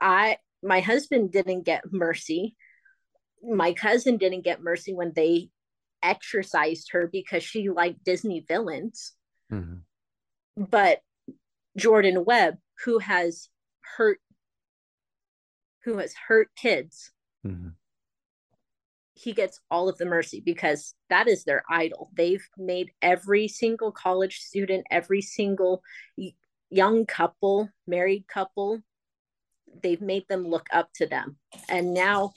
[0.00, 2.56] I, my husband didn't get mercy
[3.42, 5.50] my cousin didn't get mercy when they
[6.02, 9.12] exorcised her because she liked Disney villains.
[9.52, 10.64] Mm-hmm.
[10.70, 11.00] But
[11.76, 13.48] Jordan Webb, who has
[13.96, 14.18] hurt
[15.84, 17.12] who has hurt kids,
[17.46, 17.68] mm-hmm.
[19.14, 22.10] he gets all of the mercy because that is their idol.
[22.14, 25.82] They've made every single college student, every single
[26.70, 28.80] young couple, married couple,
[29.82, 31.36] they've made them look up to them.
[31.68, 32.32] And now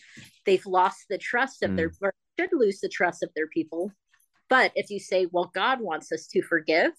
[0.46, 1.78] they've lost the trust of mm.
[1.78, 3.92] their or should lose the trust of their people
[4.50, 6.92] but if you say well god wants us to forgive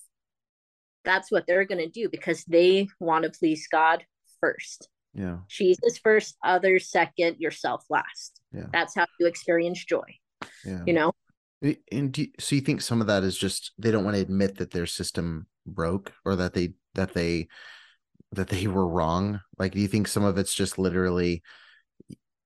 [1.05, 4.05] that's what they're going to do because they want to please god
[4.41, 4.89] first.
[5.15, 5.39] Yeah.
[5.49, 8.41] Jesus first others second yourself last.
[8.53, 8.67] Yeah.
[8.73, 10.19] That's how you experience joy
[10.65, 10.83] yeah.
[10.87, 11.13] you know?
[11.63, 14.17] Eh, and do you, so you think some of that is just they don't want
[14.17, 17.49] to admit that their system broke or that they that they
[18.33, 19.41] that they were wrong?
[19.59, 21.43] Like do you think some of it's just literally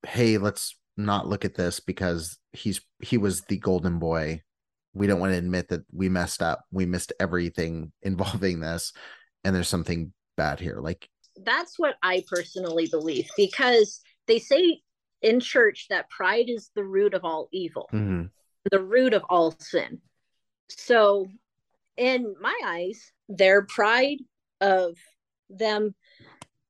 [0.07, 4.43] hey let's not look at this because he's he was the golden boy.
[4.93, 6.65] We don't want to admit that we messed up.
[6.71, 8.93] We missed everything involving this
[9.43, 10.79] and there's something bad here.
[10.81, 11.09] Like
[11.45, 14.81] that's what i personally believe because they say
[15.25, 18.25] in church that pride is the root of all evil mm-hmm.
[18.71, 20.01] the root of all sin.
[20.69, 21.29] So
[21.97, 24.19] in my eyes their pride
[24.61, 24.97] of
[25.49, 25.95] them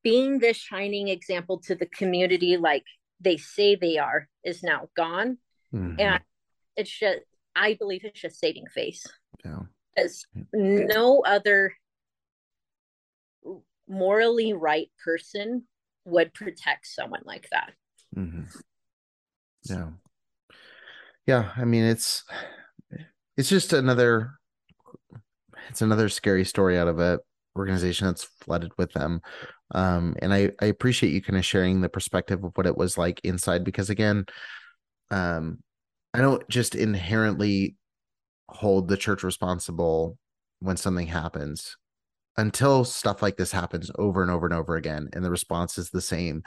[0.02, 2.84] being this shining example to the community like
[3.20, 5.38] they say they are is now gone.
[5.74, 5.98] Mm-hmm.
[5.98, 6.22] and
[6.76, 7.20] it's just
[7.56, 9.04] i believe it's just saving face.
[9.44, 9.60] Yeah.
[9.96, 11.72] Because no other
[13.88, 15.64] morally right person
[16.04, 17.72] would protect someone like that.
[18.16, 18.42] Mm-hmm.
[19.64, 19.88] yeah.
[21.26, 22.22] Yeah i mean it's
[23.36, 24.32] it's just another
[25.68, 27.18] it's another scary story out of a
[27.56, 29.20] organization that's flooded with them.
[29.74, 32.98] Um, and I, I appreciate you kind of sharing the perspective of what it was
[32.98, 34.26] like inside because again
[35.10, 35.58] um,
[36.12, 37.76] i don't just inherently
[38.48, 40.18] hold the church responsible
[40.60, 41.76] when something happens
[42.36, 45.90] until stuff like this happens over and over and over again and the response is
[45.90, 46.42] the same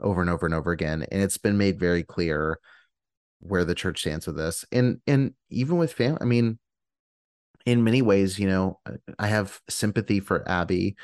[0.00, 2.58] over and over and over again and it's been made very clear
[3.40, 6.58] where the church stands with this and and even with fam i mean
[7.68, 10.96] in many ways, you know, uh, I have sympathy for Abby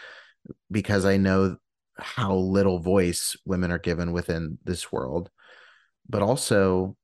[0.70, 1.56] because I know
[1.98, 5.30] how little voice women are given within this world.
[6.08, 6.96] But also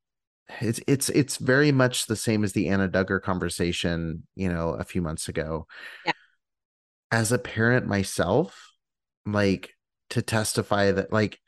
[0.63, 4.85] it's it's it's very much the same as the Anna Duggar conversation, you know, a
[4.85, 5.67] few months ago.
[6.07, 6.13] Yeah.
[7.11, 8.73] As a parent myself,
[9.27, 9.75] like
[10.11, 11.39] to testify that like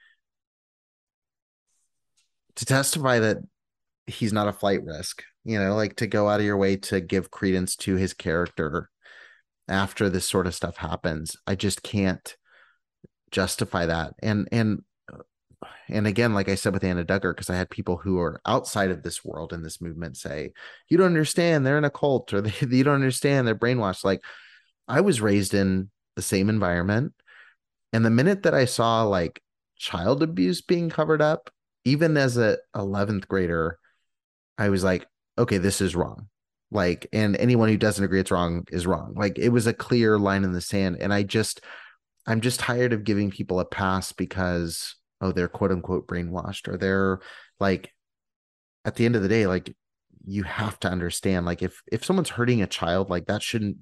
[2.57, 3.39] to testify that
[4.07, 7.01] he's not a flight risk you know like to go out of your way to
[7.01, 8.91] give credence to his character
[9.69, 11.37] after this sort of stuff happens.
[11.47, 12.37] I just can't
[13.31, 14.15] justify that.
[14.23, 14.83] And and
[15.89, 18.91] and again like i said with anna duggar because i had people who are outside
[18.91, 20.53] of this world in this movement say
[20.89, 21.65] you don't understand.
[21.65, 23.47] They're in a cult or they, you don't understand.
[23.47, 24.05] They're brainwashed.
[24.05, 24.23] Like
[24.93, 27.12] i was raised in the same environment
[27.93, 29.43] and the minute that i saw like
[29.76, 31.51] child abuse being covered up
[31.84, 33.78] even as a 11th grader
[34.59, 35.07] i was like
[35.38, 36.28] okay, this is wrong.
[36.70, 39.14] Like, and anyone who doesn't agree it's wrong is wrong.
[39.14, 40.99] Like, it was a clear line in the sand.
[41.01, 41.61] And I just,
[42.26, 46.76] I'm just tired of giving people a pass because, oh, they're quote unquote brainwashed or
[46.78, 47.20] they're
[47.61, 47.93] like,
[48.84, 49.74] at the end of the day, like,
[50.24, 53.78] you have to understand, like, if, if someone's hurting a child, like, that shouldn't,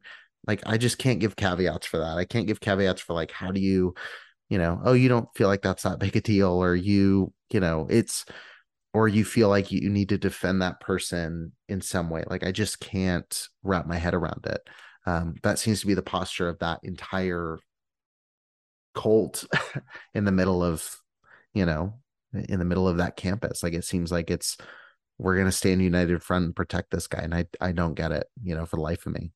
[0.46, 2.16] like, I just can't give caveats for that.
[2.16, 3.94] I can't give caveats for, like, how do you,
[4.48, 7.60] you know, oh, you don't feel like that's that big a deal or you, you
[7.60, 8.24] know, it's,
[8.92, 12.24] or you feel like you need to defend that person in some way.
[12.28, 14.60] Like i just can't wrap my head around it.
[15.06, 17.58] Um, that seems to be the posture of that entire
[18.94, 19.44] cult
[20.14, 20.96] in the middle of
[21.54, 21.94] you know
[22.32, 23.62] in the middle of that campus.
[23.62, 24.56] Like it seems like it's
[25.18, 28.10] we're going to stand united front and protect this guy and i i don't get
[28.10, 29.30] it you know for the life of me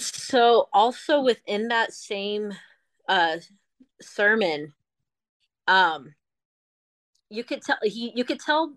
[0.00, 2.52] so also within that same
[3.08, 3.36] uh
[4.00, 4.72] sermon
[5.68, 6.14] um
[7.28, 8.74] you could tell he you could tell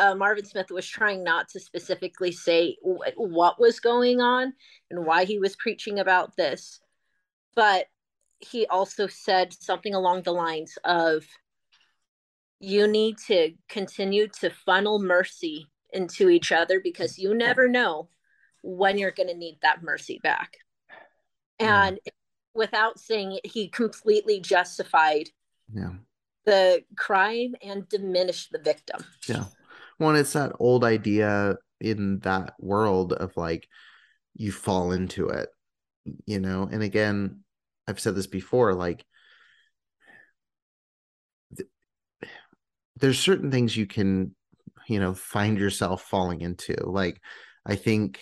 [0.00, 4.54] uh, Marvin Smith was trying not to specifically say what was going on
[4.90, 6.80] and why he was preaching about this,
[7.54, 7.84] but
[8.38, 11.26] he also said something along the lines of
[12.60, 18.08] you need to continue to funnel mercy into each other because you never know
[18.62, 20.56] when you're going to need that mercy back.
[21.58, 22.12] And yeah.
[22.54, 25.28] without saying it, he completely justified
[25.72, 25.92] yeah.
[26.46, 29.04] the crime and diminished the victim.
[29.28, 29.44] Yeah.
[29.98, 33.68] Well, it's that old idea in that world of like
[34.34, 35.50] you fall into it,
[36.24, 36.68] you know.
[36.70, 37.40] And again,
[37.86, 39.04] I've said this before, like
[41.56, 41.68] th-
[42.96, 44.34] there's certain things you can,
[44.88, 46.74] you know, find yourself falling into.
[46.82, 47.20] Like
[47.66, 48.20] I think,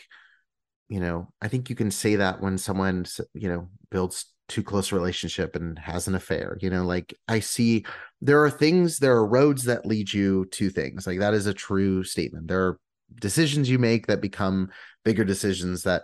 [0.88, 4.90] you know, I think you can say that when someone, you know, builds too close
[4.90, 7.84] a relationship and has an affair you know like i see
[8.22, 11.54] there are things there are roads that lead you to things like that is a
[11.54, 12.48] true statement.
[12.48, 12.80] There are
[13.20, 14.70] decisions you make that become
[15.04, 16.02] bigger decisions that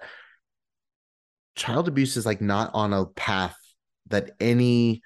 [1.57, 3.57] child abuse is like not on a path
[4.09, 5.03] that any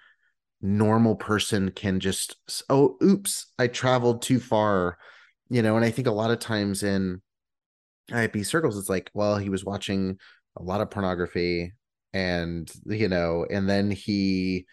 [0.61, 2.37] normal person can just
[2.68, 4.99] oh oops i traveled too far
[5.49, 7.22] you know and i think a lot of times in
[8.11, 10.18] IAP circles it's like well he was watching
[10.56, 11.72] a lot of pornography
[12.12, 14.66] and you know and then he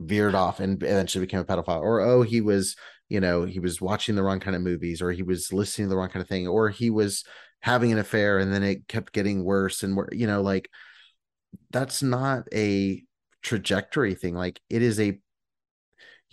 [0.00, 1.80] veered off and eventually became a pedophile.
[1.80, 2.76] Or oh he was
[3.08, 5.90] you know he was watching the wrong kind of movies or he was listening to
[5.90, 7.24] the wrong kind of thing or he was
[7.60, 10.68] having an affair and then it kept getting worse and you know like
[11.70, 13.02] that's not a
[13.42, 14.34] trajectory thing.
[14.34, 15.18] Like it is a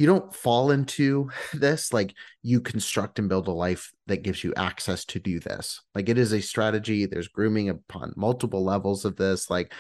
[0.02, 4.54] you don't fall into this like you construct and build a life that gives you
[4.56, 9.16] access to do this like it is a strategy there's grooming upon multiple levels of
[9.16, 9.74] this like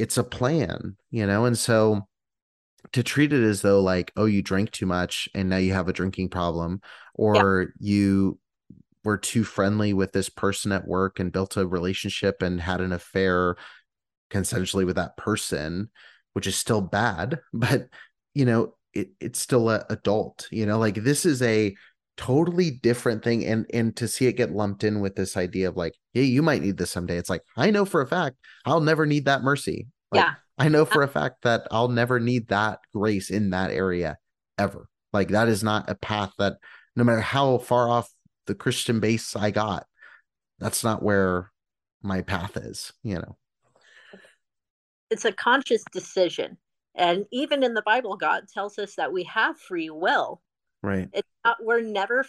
[0.00, 1.44] it's a plan, you know?
[1.44, 2.08] And so
[2.94, 5.88] to treat it as though like, oh, you drank too much and now you have
[5.88, 6.80] a drinking problem,
[7.14, 7.66] or yeah.
[7.78, 8.38] you
[9.04, 12.92] were too friendly with this person at work and built a relationship and had an
[12.92, 13.56] affair
[14.30, 15.90] consensually with that person,
[16.32, 17.88] which is still bad, but
[18.32, 21.74] you know, it, it's still a adult, you know, like this is a
[22.20, 25.74] totally different thing and and to see it get lumped in with this idea of
[25.74, 28.36] like yeah you might need this someday it's like i know for a fact
[28.66, 30.34] i'll never need that mercy like, yeah.
[30.58, 34.18] I know uh for a fact that i'll never need that grace in that area
[34.58, 34.86] ever.
[35.14, 36.58] Like that is not a path that
[36.94, 38.10] no matter how far off
[38.46, 39.86] the christian base i got
[40.58, 41.50] that's not where
[42.02, 43.36] my path is you know?
[45.10, 46.58] It's a conscious decision
[46.94, 50.40] and even in the bible god tells us that we have free will
[50.82, 51.08] Right.
[51.12, 52.26] It's not, we're never,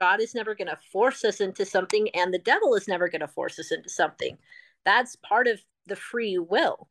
[0.00, 3.20] God is never going to force us into something, and the devil is never going
[3.20, 4.38] to force us into something.
[4.84, 6.88] That's part of the free will.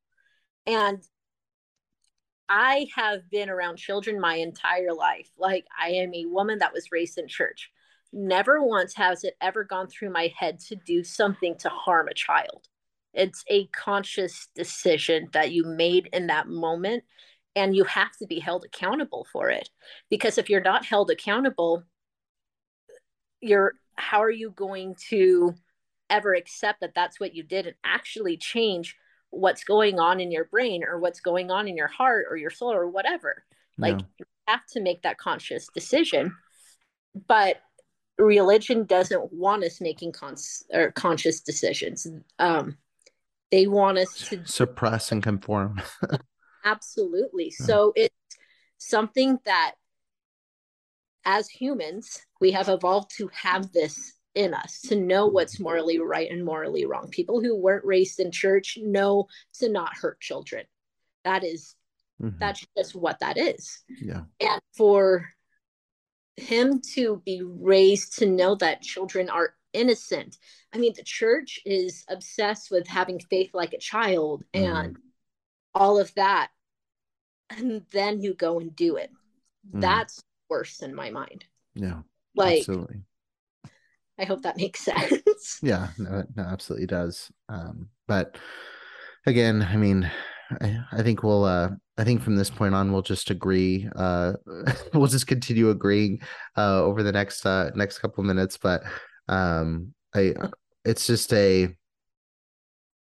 [0.65, 1.01] And
[2.49, 5.29] I have been around children my entire life.
[5.37, 7.71] Like, I am a woman that was raised in church.
[8.13, 12.13] Never once has it ever gone through my head to do something to harm a
[12.13, 12.69] child.
[13.17, 17.03] It's a conscious decision that you made in that moment
[17.55, 19.67] and you have to be held accountable for it.
[20.09, 21.83] Because if you're not held accountable
[23.41, 25.53] you're how are you going to
[26.09, 28.95] ever accept that that's what you did and actually change
[29.29, 32.49] what's going on in your brain or what's going on in your heart or your
[32.49, 33.43] soul or whatever?
[33.79, 36.35] Like you have to make that conscious decision.
[37.27, 37.57] But
[38.17, 42.07] religion doesn't want us making cons- or conscious decisions.
[42.39, 42.77] Um
[43.51, 45.81] they want us to suppress and conform
[46.67, 47.49] Absolutely.
[47.49, 48.13] So it's
[48.77, 49.75] something that
[51.23, 56.29] as humans, we have evolved to have this in us to know what's morally right
[56.29, 57.09] and morally wrong.
[57.09, 60.65] People who weren't raised in church know to not hurt children.
[61.23, 61.75] That is,
[62.21, 62.37] mm-hmm.
[62.37, 63.81] that's just what that is.
[64.01, 64.23] Yeah.
[64.39, 65.29] And for
[66.35, 70.37] him to be raised to know that children are innocent.
[70.73, 74.75] I mean, the church is obsessed with having faith like a child mm-hmm.
[74.75, 74.97] and
[75.73, 76.49] all of that
[77.49, 79.11] and then you go and do it.
[79.73, 79.81] Mm.
[79.81, 81.45] That's worse in my mind.
[81.75, 82.01] Yeah.
[82.35, 83.01] Like absolutely.
[84.19, 85.59] I hope that makes sense.
[85.61, 87.31] Yeah, no, no, absolutely does.
[87.49, 88.37] Um, but
[89.25, 90.09] again, I mean,
[90.61, 94.33] I, I think we'll uh I think from this point on we'll just agree uh
[94.93, 96.21] we'll just continue agreeing
[96.55, 98.81] uh over the next uh next couple minutes but
[99.27, 100.33] um I
[100.85, 101.75] it's just a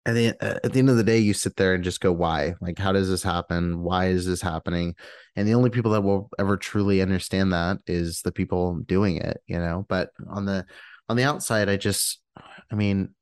[0.05, 2.55] at the at the end of the day, you sit there and just go, "Why?
[2.59, 3.81] Like, how does this happen?
[3.81, 4.95] Why is this happening?"
[5.35, 9.41] And the only people that will ever truly understand that is the people doing it,
[9.47, 9.85] you know.
[9.87, 10.65] But on the
[11.07, 12.21] on the outside, I just,
[12.69, 13.15] I mean,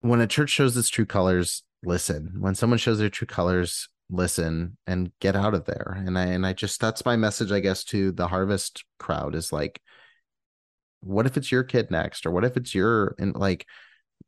[0.00, 2.34] when a church shows its true colors, listen.
[2.38, 6.00] When someone shows their true colors, listen and get out of there.
[6.06, 9.52] And I and I just that's my message, I guess, to the harvest crowd is
[9.52, 9.80] like,
[11.02, 13.66] what if it's your kid next, or what if it's your and like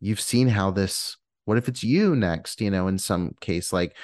[0.01, 3.97] you've seen how this what if it's you next you know in some case like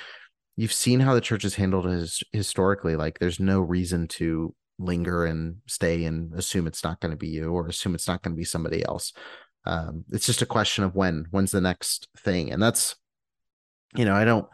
[0.56, 5.24] you've seen how the church is handled his, historically like there's no reason to linger
[5.24, 8.34] and stay and assume it's not going to be you or assume it's not going
[8.34, 9.12] to be somebody else.
[9.66, 12.96] Um, it's just a question of when when's the next thing and that's
[13.94, 14.46] you know i don't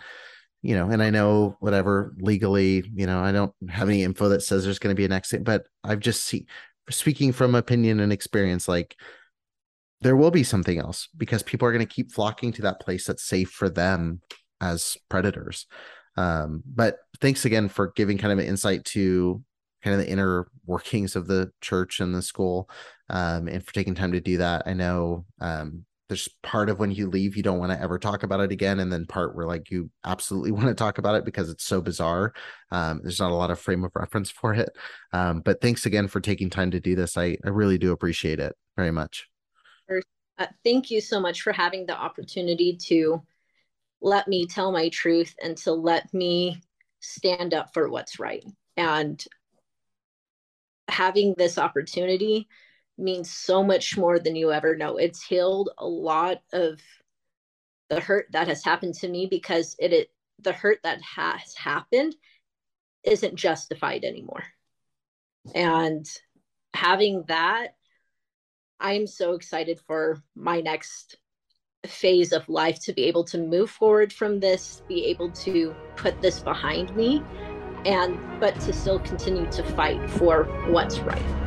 [0.63, 4.43] you know and i know whatever legally you know i don't have any info that
[4.43, 6.45] says there's going to be a next thing but i've just seen
[6.91, 8.97] speaking from opinion and experience like
[10.03, 13.07] there will be something else because people are going to keep flocking to that place
[13.07, 14.21] that's safe for them
[14.61, 15.67] as predators.
[16.17, 19.43] Um, but thanks again for giving kind of an insight to
[19.83, 22.69] kind of the inner workings of the church and the school
[23.09, 24.65] um, and for taking time to do that.
[24.67, 28.23] I know um, there's part of when you leave, you don't want to ever talk
[28.23, 28.79] about it again.
[28.79, 31.81] And then part where like you absolutely want to talk about it because it's so
[31.81, 32.33] bizarre.
[32.71, 34.69] Um, there's not a lot of frame of reference for it.
[35.13, 37.17] Um, but thanks again for taking time to do this.
[37.17, 39.29] I, I really do appreciate it very much.
[40.39, 43.23] Uh, thank you so much for having the opportunity to
[44.03, 46.61] let me tell my truth and to let me
[47.01, 48.45] stand up for what's right.
[48.77, 49.25] And
[50.89, 52.49] having this opportunity
[52.99, 54.97] means so much more than you ever know.
[54.97, 56.81] It's healed a lot of
[57.89, 62.15] the hurt that has happened to me because it, it the hurt that has happened
[63.05, 64.45] isn't justified anymore.
[65.55, 66.07] And
[66.75, 67.77] having that
[68.79, 71.17] I'm so excited for my next
[71.87, 76.21] phase of life to be able to move forward from this, be able to put
[76.21, 77.23] this behind me,
[77.85, 81.46] and but to still continue to fight for what's right.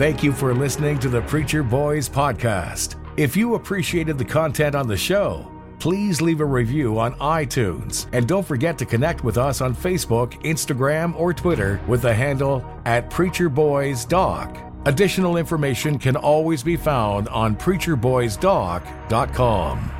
[0.00, 2.96] Thank you for listening to the Preacher Boys podcast.
[3.18, 8.06] If you appreciated the content on the show, please leave a review on iTunes.
[8.14, 12.64] And don't forget to connect with us on Facebook, Instagram, or Twitter with the handle
[12.86, 14.56] at Preacher Boys Doc.
[14.86, 19.99] Additional information can always be found on preacherboysdoc.com.